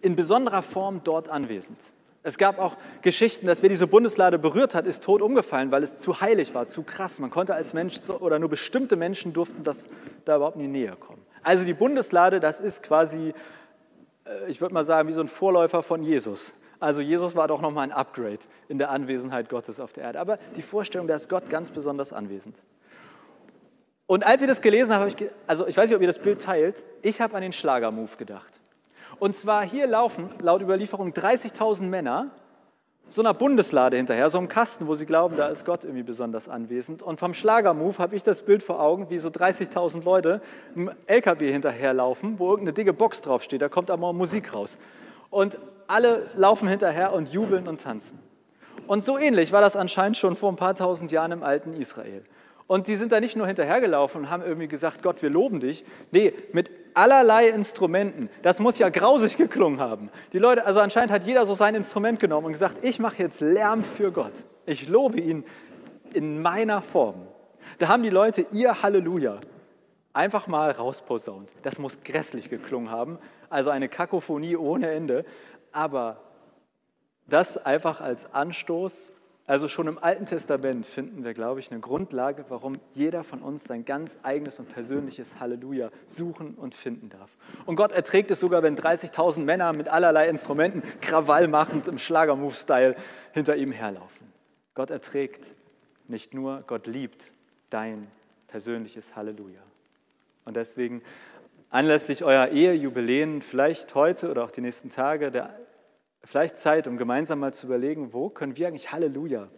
in 0.01 0.15
besonderer 0.15 0.61
Form 0.61 1.01
dort 1.03 1.29
anwesend. 1.29 1.77
Es 2.23 2.37
gab 2.37 2.59
auch 2.59 2.77
Geschichten, 3.01 3.47
dass 3.47 3.63
wer 3.63 3.69
diese 3.69 3.87
Bundeslade 3.87 4.37
berührt 4.37 4.75
hat, 4.75 4.85
ist 4.85 5.03
tot 5.03 5.23
umgefallen, 5.23 5.71
weil 5.71 5.81
es 5.81 5.97
zu 5.97 6.21
heilig 6.21 6.53
war, 6.53 6.67
zu 6.67 6.83
krass. 6.83 7.17
Man 7.17 7.31
konnte 7.31 7.55
als 7.55 7.73
Mensch 7.73 7.99
oder 8.09 8.37
nur 8.37 8.49
bestimmte 8.49 8.95
Menschen 8.95 9.33
durften 9.33 9.63
das 9.63 9.87
da 10.25 10.35
überhaupt 10.35 10.55
in 10.57 10.61
die 10.61 10.67
Nähe 10.67 10.95
kommen. 10.95 11.21
Also 11.41 11.65
die 11.65 11.73
Bundeslade, 11.73 12.39
das 12.39 12.59
ist 12.59 12.83
quasi, 12.83 13.33
äh, 14.25 14.49
ich 14.51 14.61
würde 14.61 14.73
mal 14.73 14.83
sagen, 14.83 15.07
wie 15.09 15.13
so 15.13 15.21
ein 15.21 15.27
Vorläufer 15.27 15.81
von 15.81 16.03
Jesus. 16.03 16.53
Also 16.79 17.01
Jesus 17.01 17.35
war 17.35 17.47
doch 17.47 17.61
nochmal 17.61 17.85
ein 17.85 17.91
Upgrade 17.91 18.39
in 18.67 18.77
der 18.77 18.91
Anwesenheit 18.91 19.49
Gottes 19.49 19.79
auf 19.79 19.93
der 19.93 20.03
Erde. 20.03 20.19
Aber 20.19 20.37
die 20.55 20.61
Vorstellung, 20.61 21.07
da 21.07 21.15
ist 21.15 21.27
Gott 21.27 21.49
ganz 21.49 21.71
besonders 21.71 22.13
anwesend. 22.13 22.55
Und 24.05 24.25
als 24.25 24.41
ich 24.41 24.47
das 24.47 24.61
gelesen 24.61 24.93
habe, 24.93 25.09
habe 25.09 25.09
ich, 25.09 25.29
also 25.47 25.65
ich 25.65 25.75
weiß 25.75 25.89
nicht, 25.89 25.95
ob 25.95 26.01
ihr 26.01 26.07
das 26.07 26.19
Bild 26.19 26.41
teilt, 26.41 26.83
ich 27.01 27.19
habe 27.19 27.35
an 27.35 27.41
den 27.41 27.53
Schlagermove 27.53 28.17
gedacht. 28.17 28.60
Und 29.21 29.35
zwar 29.35 29.63
hier 29.63 29.85
laufen 29.85 30.31
laut 30.41 30.63
Überlieferung 30.63 31.11
30.000 31.11 31.83
Männer 31.83 32.31
so 33.07 33.21
einer 33.21 33.35
Bundeslade 33.35 33.95
hinterher, 33.95 34.31
so 34.31 34.39
einem 34.39 34.47
Kasten, 34.47 34.87
wo 34.87 34.95
sie 34.95 35.05
glauben, 35.05 35.37
da 35.37 35.49
ist 35.49 35.63
Gott 35.63 35.83
irgendwie 35.83 36.01
besonders 36.01 36.49
anwesend. 36.49 37.03
Und 37.03 37.19
vom 37.19 37.35
Schlagermove 37.35 37.99
habe 37.99 38.15
ich 38.15 38.23
das 38.23 38.41
Bild 38.41 38.63
vor 38.63 38.81
Augen, 38.81 39.11
wie 39.11 39.19
so 39.19 39.29
30.000 39.29 40.03
Leute 40.03 40.41
im 40.75 40.89
LKW 41.05 41.51
hinterherlaufen, 41.51 42.39
wo 42.39 42.49
irgendeine 42.49 42.73
dicke 42.73 42.93
Box 42.93 43.21
draufsteht, 43.21 43.61
da 43.61 43.69
kommt 43.69 43.91
aber 43.91 44.11
Musik 44.11 44.55
raus. 44.55 44.79
Und 45.29 45.59
alle 45.85 46.27
laufen 46.35 46.67
hinterher 46.67 47.13
und 47.13 47.29
jubeln 47.29 47.67
und 47.67 47.79
tanzen. 47.79 48.17
Und 48.87 49.03
so 49.03 49.19
ähnlich 49.19 49.51
war 49.51 49.61
das 49.61 49.75
anscheinend 49.75 50.17
schon 50.17 50.35
vor 50.35 50.51
ein 50.51 50.55
paar 50.55 50.73
tausend 50.73 51.11
Jahren 51.11 51.31
im 51.31 51.43
alten 51.43 51.75
Israel. 51.75 52.23
Und 52.65 52.87
die 52.87 52.95
sind 52.95 53.11
da 53.11 53.19
nicht 53.19 53.35
nur 53.35 53.45
hinterhergelaufen 53.45 54.21
und 54.21 54.29
haben 54.31 54.41
irgendwie 54.41 54.67
gesagt, 54.67 55.03
Gott, 55.03 55.21
wir 55.21 55.29
loben 55.29 55.59
dich. 55.59 55.85
Nee, 56.09 56.33
mit 56.53 56.71
allerlei 56.93 57.49
Instrumenten. 57.49 58.29
Das 58.41 58.59
muss 58.59 58.79
ja 58.79 58.89
grausig 58.89 59.37
geklungen 59.37 59.79
haben. 59.79 60.09
Die 60.33 60.39
Leute, 60.39 60.65
also 60.65 60.79
anscheinend 60.79 61.11
hat 61.11 61.23
jeder 61.23 61.45
so 61.45 61.53
sein 61.53 61.75
Instrument 61.75 62.19
genommen 62.19 62.47
und 62.47 62.53
gesagt, 62.53 62.83
ich 62.83 62.99
mache 62.99 63.21
jetzt 63.23 63.41
Lärm 63.41 63.83
für 63.83 64.11
Gott. 64.11 64.33
Ich 64.65 64.87
lobe 64.87 65.19
ihn 65.19 65.43
in 66.13 66.41
meiner 66.41 66.81
Form. 66.81 67.27
Da 67.77 67.87
haben 67.87 68.03
die 68.03 68.09
Leute 68.09 68.45
ihr 68.51 68.81
Halleluja 68.81 69.39
einfach 70.13 70.47
mal 70.47 70.71
rausposaunt. 70.71 71.49
Das 71.61 71.79
muss 71.79 72.03
grässlich 72.03 72.49
geklungen 72.49 72.89
haben, 72.89 73.17
also 73.49 73.69
eine 73.69 73.87
Kakophonie 73.89 74.57
ohne 74.57 74.91
Ende. 74.91 75.25
Aber 75.71 76.21
das 77.27 77.57
einfach 77.57 78.01
als 78.01 78.33
Anstoß 78.33 79.13
also 79.51 79.67
schon 79.67 79.87
im 79.87 80.01
Alten 80.01 80.25
Testament 80.25 80.85
finden 80.85 81.25
wir, 81.25 81.33
glaube 81.33 81.59
ich, 81.59 81.71
eine 81.71 81.81
Grundlage, 81.81 82.45
warum 82.47 82.79
jeder 82.93 83.21
von 83.25 83.41
uns 83.41 83.65
sein 83.65 83.83
ganz 83.83 84.17
eigenes 84.23 84.59
und 84.59 84.71
persönliches 84.71 85.41
Halleluja 85.41 85.89
suchen 86.07 86.55
und 86.55 86.73
finden 86.73 87.09
darf. 87.09 87.29
Und 87.65 87.75
Gott 87.75 87.91
erträgt 87.91 88.31
es 88.31 88.39
sogar, 88.39 88.63
wenn 88.63 88.77
30.000 88.77 89.41
Männer 89.41 89.73
mit 89.73 89.89
allerlei 89.89 90.29
Instrumenten 90.29 90.83
Krawall 91.01 91.49
machend 91.49 91.89
im 91.89 91.97
Schlagermove-Style 91.97 92.95
hinter 93.33 93.57
ihm 93.57 93.73
herlaufen. 93.73 94.31
Gott 94.73 94.89
erträgt 94.89 95.53
nicht 96.07 96.33
nur, 96.33 96.63
Gott 96.65 96.87
liebt 96.87 97.33
dein 97.69 98.07
persönliches 98.47 99.17
Halleluja. 99.17 99.59
Und 100.45 100.55
deswegen 100.55 101.01
anlässlich 101.69 102.23
eurer 102.23 102.51
Ehejubiläen, 102.51 103.41
vielleicht 103.41 103.95
heute 103.95 104.31
oder 104.31 104.45
auch 104.45 104.51
die 104.51 104.61
nächsten 104.61 104.89
Tage, 104.89 105.29
der 105.29 105.53
vielleicht 106.23 106.57
Zeit, 106.57 106.87
um 106.87 106.97
gemeinsam 106.97 107.39
mal 107.39 107.53
zu 107.53 107.67
überlegen, 107.67 108.13
wo 108.13 108.29
können 108.29 108.55
wir 108.55 108.67
eigentlich 108.67 108.91
Halleluja 108.91 109.49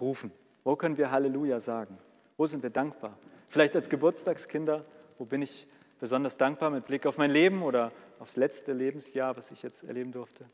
rufen? 0.00 0.32
Wo 0.64 0.76
können 0.76 0.96
wir 0.96 1.10
Halleluja 1.10 1.60
sagen? 1.60 1.98
Wo 2.36 2.46
sind 2.46 2.62
wir 2.62 2.70
dankbar? 2.70 3.18
Vielleicht 3.48 3.74
als 3.74 3.88
Geburtstagskinder, 3.88 4.84
wo 5.18 5.24
bin 5.24 5.42
ich 5.42 5.66
besonders 6.00 6.36
dankbar 6.36 6.70
mit 6.70 6.86
Blick 6.86 7.06
auf 7.06 7.18
mein 7.18 7.30
Leben 7.30 7.62
oder 7.62 7.92
aufs 8.18 8.36
letzte 8.36 8.72
Lebensjahr, 8.72 9.36
was 9.36 9.50
ich 9.50 9.62
jetzt 9.62 9.84
erleben 9.84 10.12
durfte? 10.12 10.44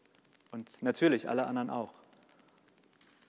Und 0.51 0.83
natürlich 0.83 1.29
alle 1.29 1.47
anderen 1.47 1.71
auch. 1.71 1.93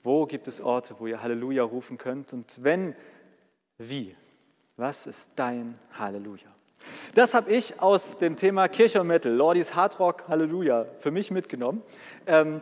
Wo 0.03 0.27
gibt 0.27 0.47
es 0.47 0.61
Orte, 0.61 0.95
wo 0.99 1.07
ihr 1.07 1.21
Halleluja 1.23 1.63
rufen 1.63 1.97
könnt? 1.97 2.31
Und 2.31 2.63
wenn, 2.63 2.95
wie? 3.79 4.15
Was 4.77 5.07
ist 5.07 5.31
dein 5.35 5.79
Halleluja? 5.97 6.53
Das 7.15 7.33
habe 7.33 7.49
ich 7.49 7.81
aus 7.81 8.17
dem 8.17 8.35
Thema 8.35 8.67
Kirche 8.67 8.99
und 8.99 9.07
Metal, 9.07 9.31
Lordis 9.31 9.73
Hardrock, 9.73 10.27
Halleluja, 10.27 10.85
für 10.99 11.11
mich 11.11 11.31
mitgenommen. 11.31 11.81
Ähm, 12.27 12.59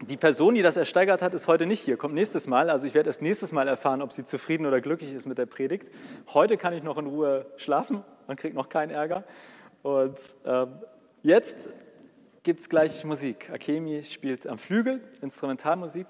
die 0.00 0.16
Person, 0.16 0.54
die 0.54 0.62
das 0.62 0.78
ersteigert 0.78 1.20
hat, 1.20 1.34
ist 1.34 1.46
heute 1.46 1.66
nicht 1.66 1.80
hier, 1.80 1.98
kommt 1.98 2.14
nächstes 2.14 2.46
Mal. 2.46 2.70
Also 2.70 2.86
ich 2.86 2.94
werde 2.94 3.10
erst 3.10 3.20
nächstes 3.20 3.52
Mal 3.52 3.68
erfahren, 3.68 4.00
ob 4.00 4.14
sie 4.14 4.24
zufrieden 4.24 4.64
oder 4.64 4.80
glücklich 4.80 5.12
ist 5.12 5.26
mit 5.26 5.36
der 5.36 5.44
Predigt. 5.44 5.90
Heute 6.32 6.56
kann 6.56 6.72
ich 6.72 6.82
noch 6.82 6.96
in 6.96 7.04
Ruhe 7.04 7.44
schlafen, 7.58 8.02
man 8.26 8.38
kriegt 8.38 8.54
noch 8.54 8.70
keinen 8.70 8.88
Ärger. 8.88 9.24
Und 9.82 10.16
ähm, 10.46 10.68
jetzt 11.22 11.58
gibt 12.44 12.60
es 12.60 12.70
gleich 12.70 13.04
Musik. 13.04 13.50
Akemi 13.52 14.04
spielt 14.04 14.46
am 14.46 14.56
Flügel, 14.56 15.02
Instrumentalmusik. 15.20 16.06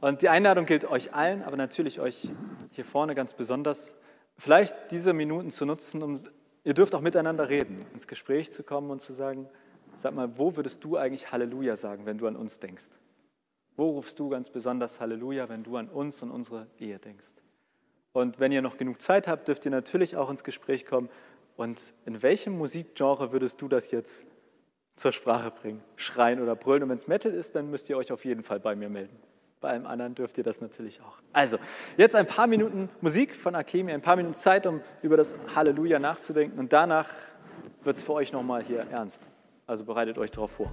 Und 0.00 0.22
die 0.22 0.30
Einladung 0.30 0.64
gilt 0.64 0.86
euch 0.86 1.12
allen, 1.12 1.42
aber 1.42 1.58
natürlich 1.58 2.00
euch 2.00 2.30
hier 2.70 2.86
vorne 2.86 3.14
ganz 3.14 3.34
besonders, 3.34 3.96
vielleicht 4.38 4.74
diese 4.92 5.12
Minuten 5.12 5.50
zu 5.50 5.66
nutzen, 5.66 6.02
um 6.02 6.18
Ihr 6.64 6.74
dürft 6.74 6.94
auch 6.94 7.00
miteinander 7.00 7.48
reden, 7.48 7.84
ins 7.92 8.06
Gespräch 8.06 8.50
zu 8.50 8.62
kommen 8.62 8.90
und 8.90 9.00
zu 9.00 9.12
sagen, 9.12 9.48
sag 9.96 10.14
mal, 10.14 10.38
wo 10.38 10.56
würdest 10.56 10.82
du 10.84 10.96
eigentlich 10.96 11.32
Halleluja 11.32 11.76
sagen, 11.76 12.06
wenn 12.06 12.18
du 12.18 12.26
an 12.26 12.36
uns 12.36 12.58
denkst? 12.58 12.86
Wo 13.76 13.90
rufst 13.90 14.18
du 14.18 14.28
ganz 14.28 14.50
besonders 14.50 15.00
Halleluja, 15.00 15.48
wenn 15.48 15.62
du 15.62 15.76
an 15.76 15.88
uns 15.88 16.22
und 16.22 16.30
unsere 16.30 16.66
Ehe 16.78 16.98
denkst? 16.98 17.28
Und 18.12 18.40
wenn 18.40 18.50
ihr 18.50 18.62
noch 18.62 18.76
genug 18.76 19.00
Zeit 19.00 19.28
habt, 19.28 19.46
dürft 19.46 19.64
ihr 19.64 19.70
natürlich 19.70 20.16
auch 20.16 20.30
ins 20.30 20.42
Gespräch 20.42 20.86
kommen. 20.86 21.08
Und 21.56 21.94
in 22.04 22.22
welchem 22.22 22.58
Musikgenre 22.58 23.32
würdest 23.32 23.62
du 23.62 23.68
das 23.68 23.90
jetzt 23.92 24.26
zur 24.94 25.12
Sprache 25.12 25.52
bringen? 25.52 25.82
Schreien 25.94 26.42
oder 26.42 26.56
brüllen? 26.56 26.82
Und 26.82 26.88
wenn 26.88 26.96
es 26.96 27.06
Metal 27.06 27.32
ist, 27.32 27.54
dann 27.54 27.70
müsst 27.70 27.88
ihr 27.88 27.96
euch 27.96 28.10
auf 28.10 28.24
jeden 28.24 28.42
Fall 28.42 28.58
bei 28.58 28.74
mir 28.74 28.88
melden. 28.88 29.16
Bei 29.60 29.70
allem 29.70 29.86
anderen 29.86 30.14
dürft 30.14 30.38
ihr 30.38 30.44
das 30.44 30.60
natürlich 30.60 31.00
auch. 31.00 31.18
Also, 31.32 31.58
jetzt 31.96 32.14
ein 32.14 32.26
paar 32.26 32.46
Minuten 32.46 32.88
Musik 33.00 33.34
von 33.34 33.54
Akemi, 33.54 33.92
ein 33.92 34.02
paar 34.02 34.16
Minuten 34.16 34.34
Zeit, 34.34 34.66
um 34.66 34.80
über 35.02 35.16
das 35.16 35.36
Halleluja 35.54 35.98
nachzudenken. 35.98 36.58
Und 36.58 36.72
danach 36.72 37.10
wird 37.82 37.96
es 37.96 38.04
für 38.04 38.12
euch 38.12 38.32
nochmal 38.32 38.62
hier 38.62 38.86
ernst. 38.90 39.22
Also 39.66 39.84
bereitet 39.84 40.16
euch 40.18 40.30
darauf 40.30 40.52
vor. 40.52 40.72